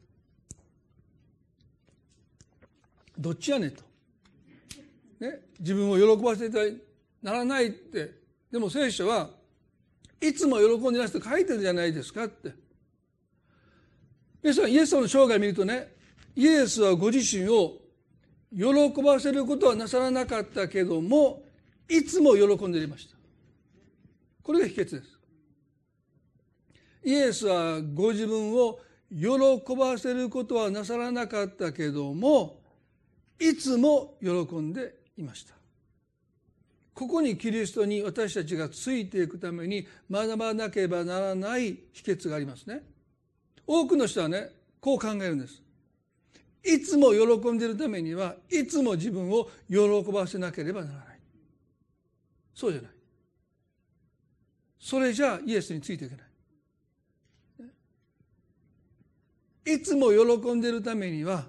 [3.18, 3.84] どっちやねんと、
[5.20, 6.74] ね、自分を喜ばせて
[7.22, 8.18] ならないって。
[8.50, 9.30] でも聖書は
[10.22, 12.54] いつも喜んでなさいと書いてるじゃないですかって。
[14.44, 15.94] イエスイエス様の生涯見るとね
[16.36, 17.78] イエスはご自身を
[18.56, 21.44] 喜ばせることはなさらなかったけども
[21.90, 23.18] いつも喜んでいました。
[24.42, 25.19] これが秘訣です。
[27.04, 28.80] イエスはご自分を
[29.12, 32.62] 喜ばせることはなさらなかったけども
[33.40, 35.54] いつも喜んでいました。
[36.94, 42.84] ここにキリストに私たちがついていくために学ばなければならない秘訣がありますね。
[43.66, 44.50] 多くの人はね
[44.82, 45.64] こう考えるんです。
[46.64, 51.20] いつも喜んでいるためにはいつも自分を喜ばせなければならない。
[52.54, 52.92] そうじゃない。
[54.78, 56.29] それじゃあイエスについていけない。
[59.66, 61.46] いつも喜んでいるためには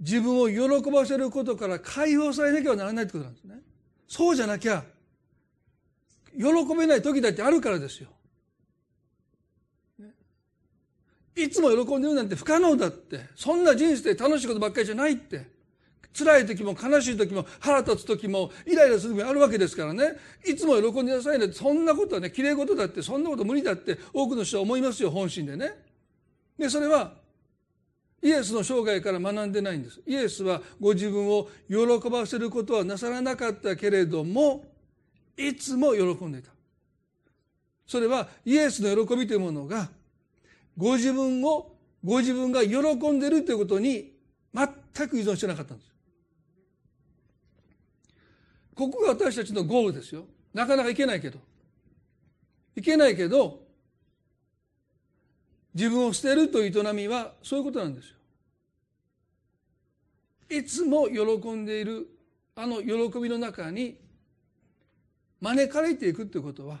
[0.00, 3.56] 自分を喜ばせることから解放されなきゃならないってことなんですね。
[4.08, 4.82] そうじゃなきゃ
[6.36, 6.44] 喜
[6.76, 8.08] べない時だってあるからですよ。
[11.36, 13.20] いつも喜んでるなんて不可能だって。
[13.36, 15.46] そんな人生楽しいことばっかりじゃないって。
[16.12, 20.16] 辛い時も悲しい時も腹立つ時もイライラする時もあるわけですからね。
[20.44, 25.89] いつも喜んでなさいねそんなことはねきれい事だってそんなこと無理だって多くの人は思いますよ本心でね。
[26.60, 27.14] でそれは
[28.22, 30.02] イエスの生涯から学んでないんです。
[30.06, 34.66] イエスはご自分を喜ばせることはなさらなかったけれども
[35.38, 36.50] いつも喜んでいた。
[37.86, 39.88] それはイエスの喜びというものが
[40.76, 42.76] ご自分をご自分が喜
[43.10, 44.12] んでいるということに
[44.52, 45.90] 全く依存してなかったんです。
[48.74, 50.26] ここが私たちのゴールですよ。
[50.52, 51.38] なかなかいけないけど。
[52.76, 53.59] いけないけど
[55.74, 58.16] 自分を捨てるという営みはそういうことなんですよ
[60.58, 62.08] いつも喜んでいる
[62.56, 63.96] あの喜びの中に
[65.40, 66.78] 招かれていくということは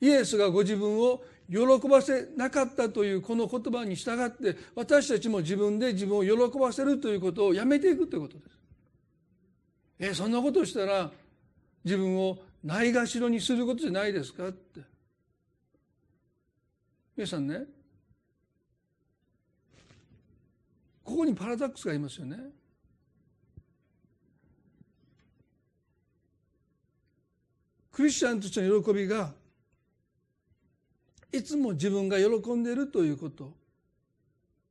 [0.00, 8.62] イエスがご自分を喜ばせなかったというこの言葉に従って私たちも自分で自分を喜ばせるということをやめていくということです。
[9.98, 11.10] えそんなことしたら
[11.84, 14.80] 自分をないがしろにすることじゃないですかって
[17.16, 17.64] 皆さんね
[21.04, 22.38] ここにパラダックスがありますよね。
[27.90, 29.34] クリスチャンとしての喜びが
[31.30, 33.52] いつも自分が喜んでいるということ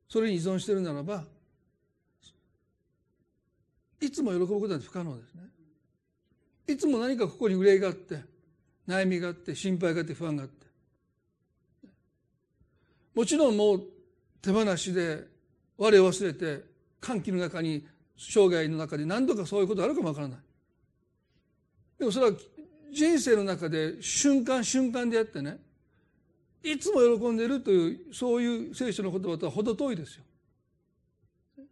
[0.08, 1.24] それに依存しているならば
[4.00, 5.42] いつも喜ぶことは不可能ですね。
[6.66, 8.20] いつも何かここに憂いがあって
[8.88, 10.66] 悩みがあって心配があって不安があって
[13.14, 13.82] もちろんもう
[14.40, 15.26] 手放しで
[15.76, 16.64] 我を忘れて
[17.00, 17.86] 歓喜の中に
[18.16, 20.38] 生涯の中で何度かそういうことがあるかもわからない。
[21.98, 22.32] でもそれは
[22.92, 25.58] 人生の中で瞬間瞬間でやってね
[26.62, 30.24] いつも喜んでいるというそういう聖書の言葉とは程遠いですよ。
[31.56, 31.64] だ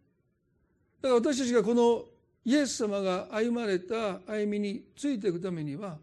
[1.03, 2.05] から私たちがこの
[2.43, 5.97] イエス様が歩まれた歩みについていくためには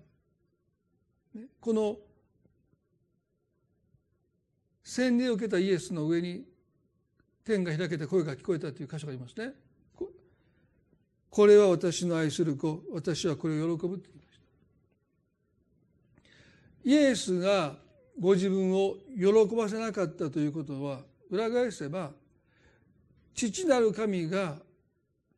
[1.61, 1.97] この
[4.89, 6.45] 洗礼を受けたイエスの上に
[7.45, 9.53] 天が開けて声が聞こえたという箇所がありますね。
[11.29, 14.39] これは私の愛する子私はこれを喜ぶって言いまし
[16.81, 17.77] たイエスが
[18.19, 22.13] ご自分を喜ばせなかったということは裏返せば
[23.35, 24.57] 父なる神が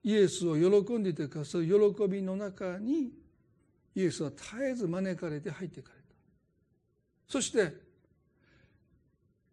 [0.05, 3.11] イエスを喜んでいてかそういう喜びの中に
[3.96, 6.14] イエスは絶えず招かれて入っていかれた
[7.26, 7.89] そして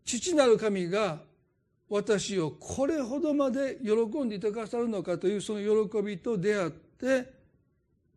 [0.07, 1.19] 父なる神が
[1.89, 3.91] 私をこれほどまで喜
[4.23, 7.33] んでいてくださるのかというその喜びと出会って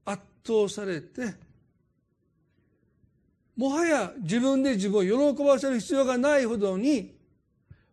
[0.05, 1.35] 圧倒されて
[3.57, 7.13] もはや自分で自分を喜ばせる必要がないほどに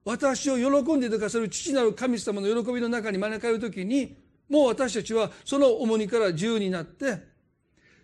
[0.05, 4.15] 私を喜んでいてくださる父なる神様の喜びの中に招かれる時に
[4.47, 7.17] もう私たちはその重荷から自由になって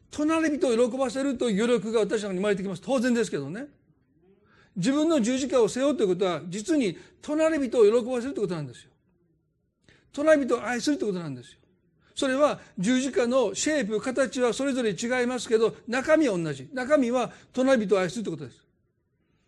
[0.10, 2.82] 隣人を喜ばせるという余力が私たちに生まれてきます。
[2.84, 3.68] 当然ですけどね。
[4.76, 8.92] 自分の十字架を背負うということは実に隣人を喜ばせるということなんですよ。
[10.12, 11.60] 隣人を愛するということなんですよ。
[12.16, 16.70] それは十字架のシェイプ形はそれぞれ違いますけど中身は同じ。
[16.74, 18.64] 中身は隣人を愛するということです。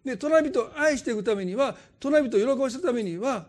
[0.04, 3.48] で隣人を愛していくためには隣人を喜ばせるためには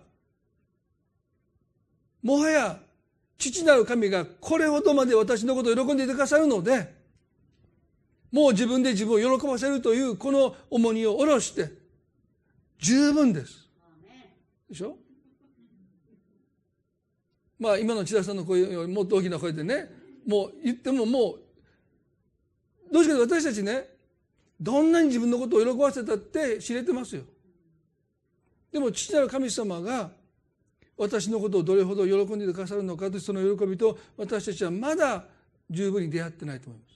[2.22, 2.80] もはや
[3.38, 6.95] 父なる神がこれほどまで私のことを喜んでいてくださるので
[8.32, 11.70] もう自分で自分を喜ばせるというこの重荷を下ろして
[12.78, 13.68] 十分です。
[14.68, 14.96] でしょ？
[17.58, 19.90] まあ今の千田さんの声よりもっと大きな声でね
[20.26, 21.36] もう言ってもも
[22.90, 23.88] うどうして私たちね
[24.60, 27.22] どんなに自分のことを喜ばせたって知れてますよ。
[28.72, 30.10] でも父なる神様が
[30.98, 35.24] 私のことをどれほど喜んでくださるのかとその喜びと私たちはまだ
[35.70, 36.95] 十分に出会ってないと思います。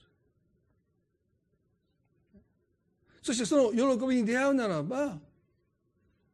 [3.21, 5.19] そしてその喜びに出会うならば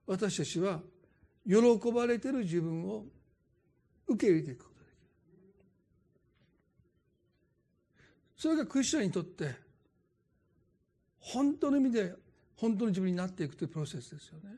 [0.05, 0.79] 私たちは
[1.45, 3.05] 喜ばれている自分を
[4.07, 5.65] 受け入れていくことができる。
[8.37, 9.55] それがクリスチャンにとって
[11.19, 12.13] 本当の意味で
[12.55, 14.55] 本当の自分になっていくというプロセスですよね。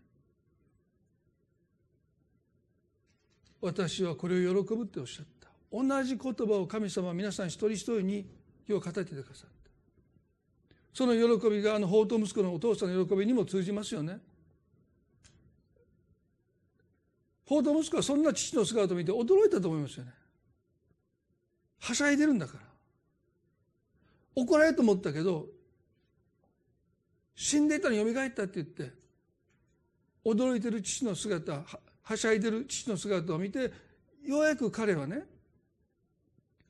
[3.61, 5.49] 私はこれを喜ぶっておっしゃった。
[5.71, 8.25] 同じ言葉を神様は皆さん一人一人に
[8.67, 9.58] 今日語ってくださった。
[10.93, 14.19] その喜びがあの法と息子のお父さんの喜びにも通じますよね。
[17.45, 20.13] 法と息子はそんな父の姿を見て驚いたと思いますよね。
[21.79, 22.69] はしゃいでるんだから。
[24.35, 25.47] 怒られると思ったけど
[27.35, 28.91] 死んでいたのに蘇ったって言って
[30.25, 31.63] 驚いてる父の姿
[32.03, 33.71] はしゃいでる父の姿を見て
[34.25, 35.23] ようやく彼はね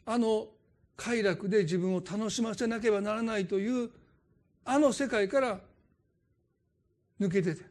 [0.06, 0.48] あの
[0.96, 3.90] 快楽で自分を楽しませなければならないという
[4.66, 5.60] あの世界から
[7.20, 7.62] 抜けてて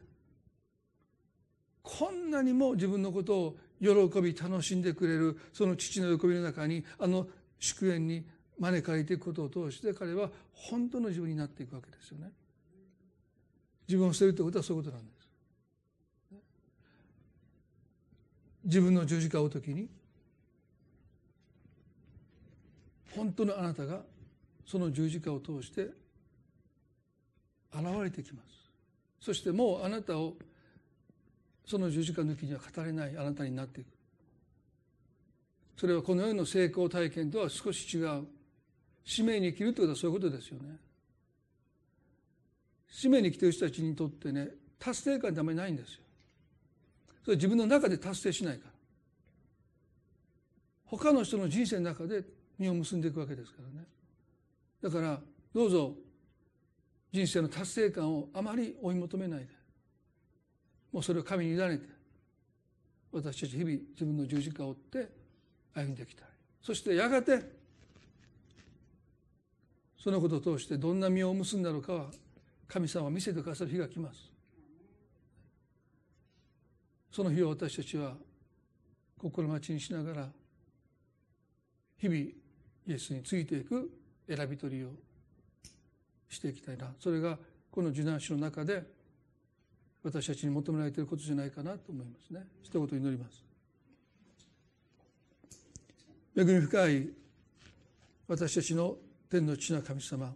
[1.81, 7.27] こんなにも自分のことを喜び楽しんでくれるその父の喜びの中にあの
[7.59, 8.25] 祝宴に
[8.59, 12.31] 招かれていくことを通して彼は本当の自分になっていくわけですよね。
[13.87, 15.19] 自分を捨てるということはそういうことなんです。
[18.65, 19.89] 自分の十字架を追うときに
[23.15, 24.01] 本当のあなたが
[24.65, 25.89] その十字架を通して
[27.73, 28.45] 現れてきます。
[29.21, 30.35] そしてもうあなたを
[31.65, 33.87] その十字架抜きには語れないあなたになっていく。
[35.77, 38.25] それはこの世の成功体験とは少し違う。
[39.05, 40.77] 使命に生きるということはそういうことですよね。
[42.91, 45.99] 使命に来ている人たちにとってね達成感ってあまりないんですよ。
[47.23, 48.71] それ自分の中で達成しないから。
[50.85, 52.23] 他の人の人生の中で
[52.57, 53.85] 実を結んでいくわけですからね。
[54.81, 55.21] だから
[55.53, 55.93] どうぞ
[57.11, 59.47] 人生の達成感をあまり追い求めないで
[60.91, 61.87] もうそれを神に委ねて
[63.11, 65.09] 私たち日々自分の十字架を追って
[65.73, 66.27] 歩んでいきたい
[66.61, 67.59] そしてやがて
[70.01, 72.05] そのことを通してどんな実を結んだのかは
[72.67, 74.31] 神様は見せてくださる日が来ます。
[77.11, 78.13] その日を私たちは
[79.17, 80.27] 心待ちにしながら
[81.97, 82.33] 日々イ
[82.87, 83.91] エスについていく
[84.27, 84.89] 選び取りを
[86.29, 86.93] していきたいな。
[86.99, 87.37] それが
[87.71, 88.83] この受難史の中で
[90.03, 92.45] 私たちに求められていることじゃないかなと思いますね。
[92.63, 93.43] 一言祈ります。
[96.35, 97.09] 恵み深い
[98.27, 98.95] 私たちの
[99.29, 100.33] 天の父な神様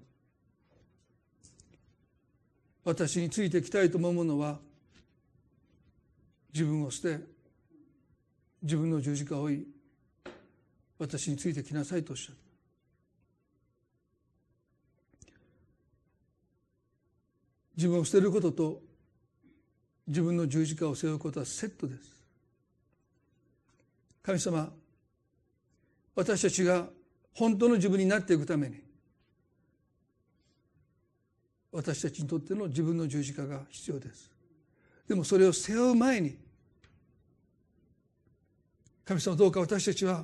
[2.84, 4.60] 私についていきたいと思うものは
[6.54, 7.24] 自分を捨て
[8.62, 9.68] 自分の十字架を追い
[11.00, 12.43] 私についてきなさいとおっしゃる。
[17.76, 18.82] 自分を捨てることと
[20.08, 22.14] 自分の十字架を背負うことはセットです。
[24.22, 24.72] 神様
[26.16, 26.88] 私たちが
[27.34, 28.82] 本当の自分になっていくために
[31.72, 34.32] 私たちにとっての自分の十字架が必要です。
[35.08, 36.38] でもそれを背負う前に
[39.06, 40.24] 神様どうか私たちは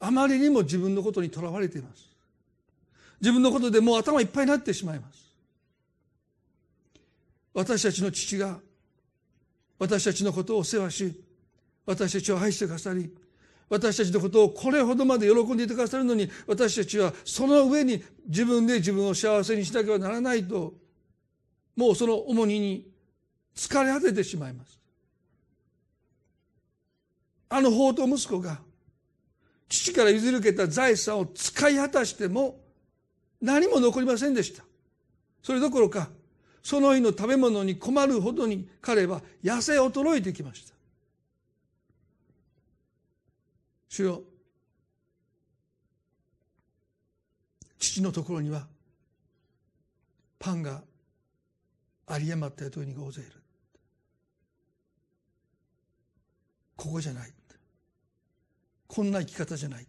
[0.00, 2.10] あまりにも自分のことにとらわれています。
[3.20, 5.29] 自分のことでもう頭いっぱいになってしまいます。
[7.60, 8.58] 私たちの父が
[9.78, 11.20] 私たちのことを世話し
[11.84, 13.12] 私たちを愛してくださり
[13.68, 20.72] 私たちのことをこれほどまで喜んでいてくださるのに私たちはその上に自分で自分を幸せにしなければならないと
[21.76, 22.88] もうその重荷に
[23.54, 24.78] 疲れ果ててしまいます。
[27.50, 28.58] あの法と息子が
[29.68, 32.58] 父から譲り受けた財産を使い果たしても
[33.42, 34.64] 何も残りませんでした。
[35.42, 36.08] それどころか
[36.62, 40.74] その日の食べ物に困るほどに彼は痩せ衰えてきました。
[43.88, 44.22] 主よ
[47.78, 48.66] 父のところには
[50.38, 50.82] パンが
[52.08, 53.32] 有り余った雇いにが大勢いる。
[56.76, 57.32] ここじゃない。
[58.86, 59.86] こんな生き方じゃない。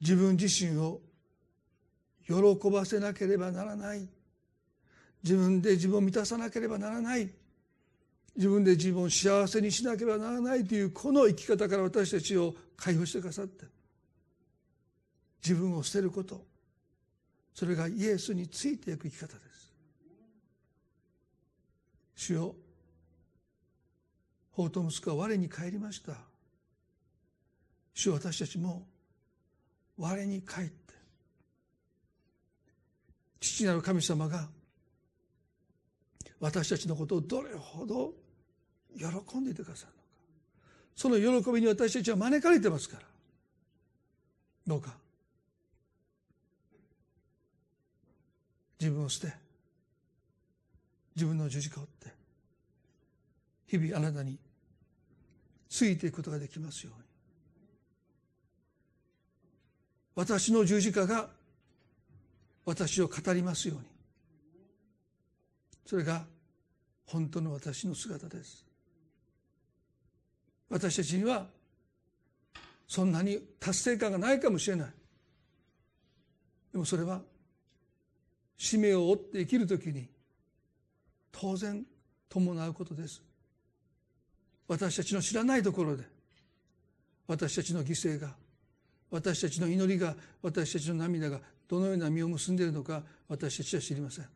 [0.00, 1.00] 自分自身を
[2.30, 4.06] 喜ばせなければならない。
[5.22, 7.28] 自分で自分を満たさなければならない。
[8.36, 10.64] 自分で自分を幸せにしなければならない。
[10.64, 13.64] というこの生き方から私たちを解放してくださって。
[15.42, 16.46] 自分を捨てること。
[17.52, 19.72] それがイエスについていく生き方です。
[22.14, 22.54] 主よ
[24.52, 26.12] 法と息子は我に帰りました。
[27.94, 28.86] 主よ私たちも
[29.98, 30.89] 我に帰って
[33.40, 34.48] 父なる神様が
[36.38, 38.12] 私たちのことをどれほど
[38.96, 40.00] 喜んでいてくださるのか。
[40.96, 43.02] その喜びに私たちは招かれてますから。
[44.66, 44.94] どうか。
[48.78, 49.34] 自分を捨て。
[51.14, 52.14] 自分の十字架を追って。
[53.66, 54.38] 日々あなたに
[55.68, 57.04] ついていくことができますように。
[60.14, 61.28] 私の十字架が
[62.70, 63.84] 私を語りますように。
[65.84, 66.24] それが
[67.04, 68.64] 本当の私の姿です。
[70.68, 71.48] 私たちには
[72.86, 74.88] そんなに達成感がないかもしれない。
[76.70, 77.22] でもそれは
[78.56, 80.06] 使命を追って生きるときに
[81.32, 81.84] 当然
[82.28, 83.20] 伴うことです。
[84.68, 86.04] 私たちの知らないところで
[87.26, 88.36] 私たちの犠牲が
[89.10, 91.40] 私たちの祈りが私たちの涙が
[91.70, 94.26] どのような実を結んでいるのか私たちは知りません。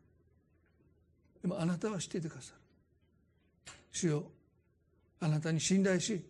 [1.41, 3.73] でもあなたは知っていてくださる。
[3.91, 4.23] 主よ
[5.19, 6.23] あなたに信頼し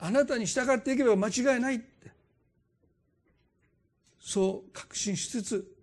[0.00, 2.10] あなたに従っていけば間違いないって。
[4.18, 5.76] そう確信しつつ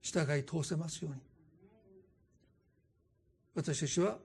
[0.00, 1.20] 従い通せますように。
[3.56, 4.16] 私たちは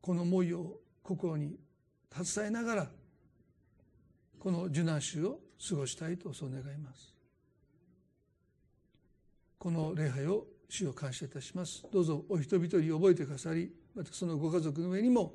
[0.00, 1.58] この思いを心に
[2.10, 2.90] 携えながら
[4.40, 7.15] この受難週を過ごしたいとそう願います。
[9.66, 11.84] この礼拝を主を感謝いたします。
[11.92, 15.34] どうぞお人々に覚えてくださりまたそのご家族の上にも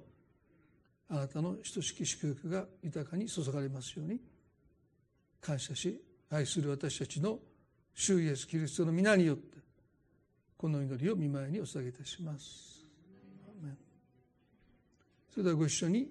[1.10, 4.22] あなたの等しき祝福が豊かに注がれますように
[5.42, 7.40] 感謝し愛する私たちの
[7.94, 9.58] 主イエスキリストの皆によって
[10.56, 12.86] この祈りを見舞いにお捧げいたします。
[15.30, 16.10] それではご一緒に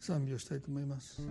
[0.00, 1.22] 賛美をしたいと思います。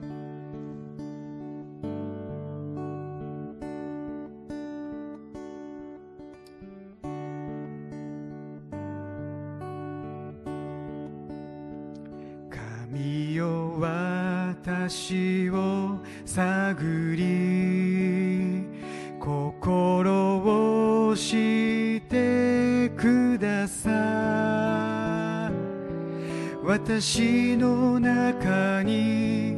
[27.00, 29.56] 私の中に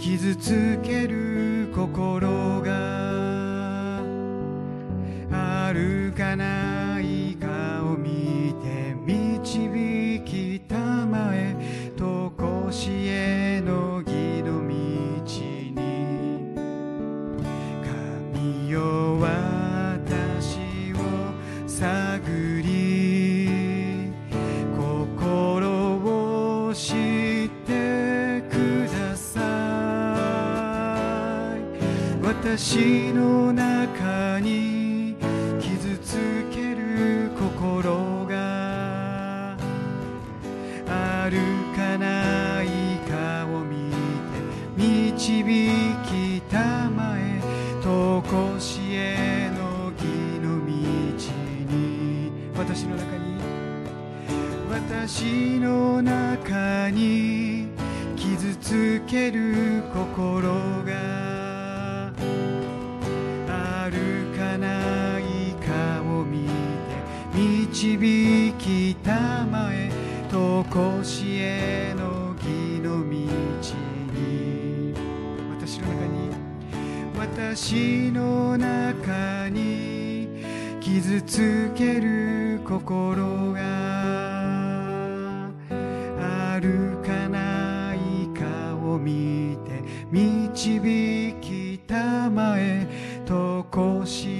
[0.00, 1.19] 傷つける
[41.30, 41.38] ある
[41.76, 42.66] かない
[43.08, 44.40] かを見て
[44.76, 45.44] 導
[46.02, 47.40] きたまえ
[47.84, 50.02] とこしえの義
[50.40, 50.72] の道
[51.72, 53.38] に私の中に
[54.68, 57.68] 私の中に
[58.16, 60.50] 傷つける心
[60.82, 62.12] が
[63.48, 69.90] あるかないかを見て導きたまえ
[70.30, 71.19] とこし
[71.94, 74.94] の義の道に。
[75.58, 76.30] 私の中に
[77.18, 80.28] 私の中に
[80.80, 83.60] 傷つける心が
[86.18, 87.98] あるかない
[88.36, 92.86] かを見て導きたまえ
[93.24, 94.39] とこし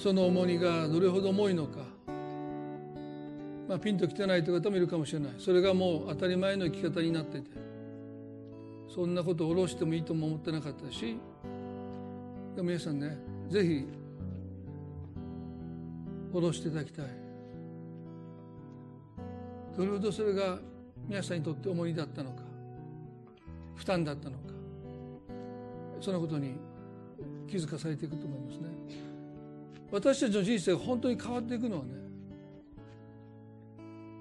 [0.00, 1.80] その重荷がどれほど重いのか、
[3.68, 5.32] まあ、ピンときてないという方もいるかもしれない。
[5.38, 7.50] それがもう当たり前の生き方になってて。
[8.88, 11.18] そんなことを下ろしてもいいとも思ってなかったし。
[12.56, 13.18] でも皆さんね
[13.50, 13.86] ぜひ
[16.32, 17.06] 下ろしていただきたい。
[19.76, 20.58] どれほどそれが
[21.06, 22.42] 皆さんにとって重荷だったのか。
[23.74, 24.44] 負担だったのか。
[26.00, 26.54] そのことに
[27.46, 29.09] 気づかされていくと思いますね。
[29.90, 31.90] 私たちの人生が本当に変わっていくのはね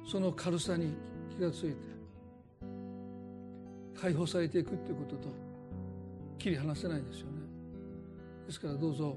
[0.05, 0.93] その軽さに
[1.37, 1.75] 気がついて
[3.95, 5.29] 解放されていくっていうことと
[6.37, 7.33] 切り離せないですよね。
[8.47, 9.15] ですからどうぞ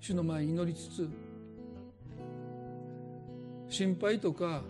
[0.00, 1.10] 主の前に祈りつつ
[3.68, 4.62] 心配とか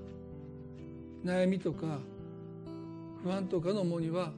[1.24, 1.98] 悩みとか
[3.22, 4.32] 不安とかの重荷は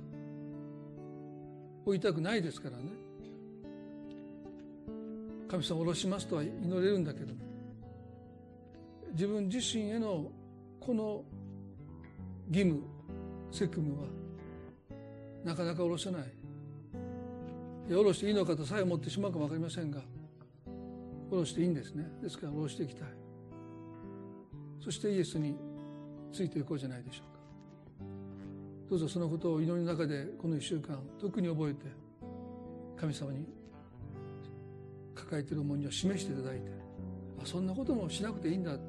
[1.87, 3.08] 置いたくないですからね。
[5.49, 7.33] 神様を下ろしますとは祈れるんだけど
[9.13, 10.31] 自分自身への
[10.79, 11.25] この
[12.51, 12.83] 義務
[13.51, 14.07] 責務は
[15.45, 16.23] なかなか下ろせない。
[17.89, 20.03] い下ろしていいのかとさえ思ってしまうかも分かりませんが
[21.31, 22.07] 下ろしていいんですね。
[22.23, 23.09] ですから下ろしていきたい。
[24.81, 25.57] そしてイエスに
[26.33, 27.39] ついていこうじゃないでしょうか。
[28.91, 31.87] どうぞそのことを祈りの中でこの1週間特に覚えて
[32.97, 33.58] 神様に
[35.29, 36.71] 抱えている重荷を示していただいて
[37.43, 38.83] あそんなこともしなくていいんだって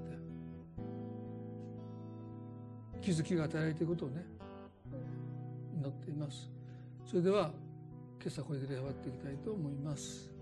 [3.02, 4.26] 気づきが与えられていることをね
[5.76, 6.50] 祈っています。
[7.06, 7.52] それでは
[8.22, 10.39] 今朝これで礼拝っていきたいと思います。